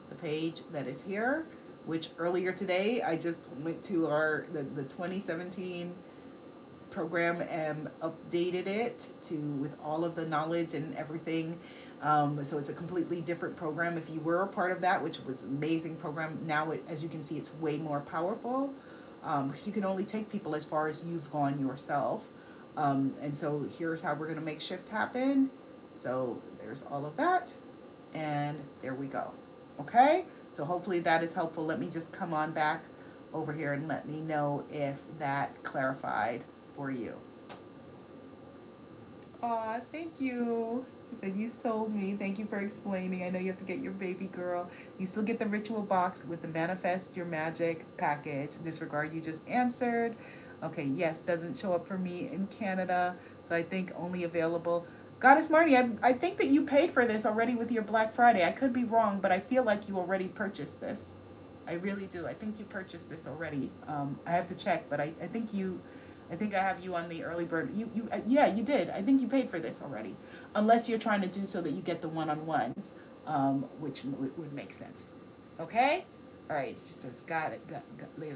[0.09, 1.45] the page that is here
[1.89, 5.91] which earlier today I just went to our the, the 2017
[6.91, 11.59] program and updated it to with all of the knowledge and everything.
[12.01, 13.97] Um, so it's a completely different program.
[13.97, 17.09] If you were a part of that, which was amazing program, now it, as you
[17.09, 18.73] can see, it's way more powerful
[19.21, 22.23] because um, you can only take people as far as you've gone yourself.
[22.77, 25.49] Um, and so here's how we're going to make shift happen.
[25.93, 27.51] So there's all of that,
[28.13, 29.31] and there we go.
[29.81, 30.23] Okay.
[30.53, 31.65] So hopefully that is helpful.
[31.65, 32.83] Let me just come on back
[33.33, 36.43] over here and let me know if that clarified
[36.75, 37.13] for you.
[39.41, 40.85] Aw, thank you.
[41.19, 42.15] Said, you sold me.
[42.17, 43.23] Thank you for explaining.
[43.23, 44.69] I know you have to get your baby girl.
[44.97, 48.51] You still get the ritual box with the Manifest Your Magic package.
[48.63, 50.15] Disregard, you just answered.
[50.63, 53.15] Okay, yes, doesn't show up for me in Canada.
[53.47, 54.85] So I think only available
[55.19, 58.45] Goddess Marty, I, I think that you paid for this already with your Black Friday.
[58.45, 61.15] I could be wrong, but I feel like you already purchased this.
[61.67, 62.25] I really do.
[62.25, 63.69] I think you purchased this already.
[63.85, 65.81] Um, I have to check, but I, I think you,
[66.31, 67.75] I think I have you on the early bird.
[67.75, 68.89] You, you, uh, yeah, you did.
[68.89, 70.15] I think you paid for this already,
[70.55, 72.91] unless you're trying to do so that you get the one-on-ones,
[73.25, 75.09] um, which w- would make sense.
[75.59, 76.05] Okay.
[76.49, 76.75] All right.
[76.75, 77.61] She says, got it.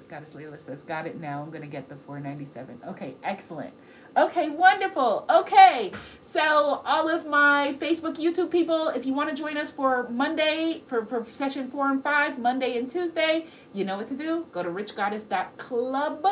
[0.09, 1.41] Goddess Layla says, got it now.
[1.41, 2.79] I'm gonna get the 497.
[2.87, 3.15] Okay.
[3.23, 3.73] Excellent.
[4.15, 5.25] Okay, wonderful.
[5.27, 5.91] Okay,
[6.21, 10.83] so all of my Facebook, YouTube people, if you want to join us for Monday,
[10.85, 14.45] for, for session four and five, Monday and Tuesday, you know what to do.
[14.51, 16.27] Go to richgoddess.club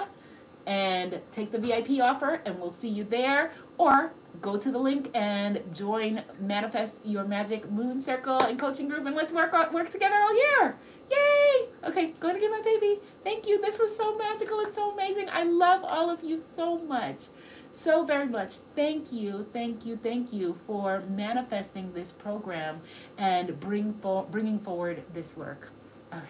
[0.68, 3.52] and take the VIP offer, and we'll see you there.
[3.80, 9.06] Or go to the link and join Manifest Your Magic Moon Circle and Coaching Group,
[9.06, 10.78] and let's work on, work together all year.
[11.10, 11.68] Yay!
[11.84, 13.00] Okay, going to get my baby.
[13.24, 13.62] Thank you.
[13.62, 15.30] This was so magical and so amazing.
[15.30, 17.26] I love all of you so much
[17.74, 18.58] so very much.
[18.76, 22.82] Thank you, thank you, thank you for manifesting this program
[23.18, 25.70] and bring for, bringing forward this work.
[26.12, 26.28] All right,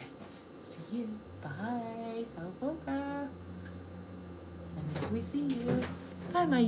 [0.64, 1.10] see you.
[1.42, 3.28] Bye, Salvoka.
[4.76, 5.82] And we see you,
[6.32, 6.62] bye, my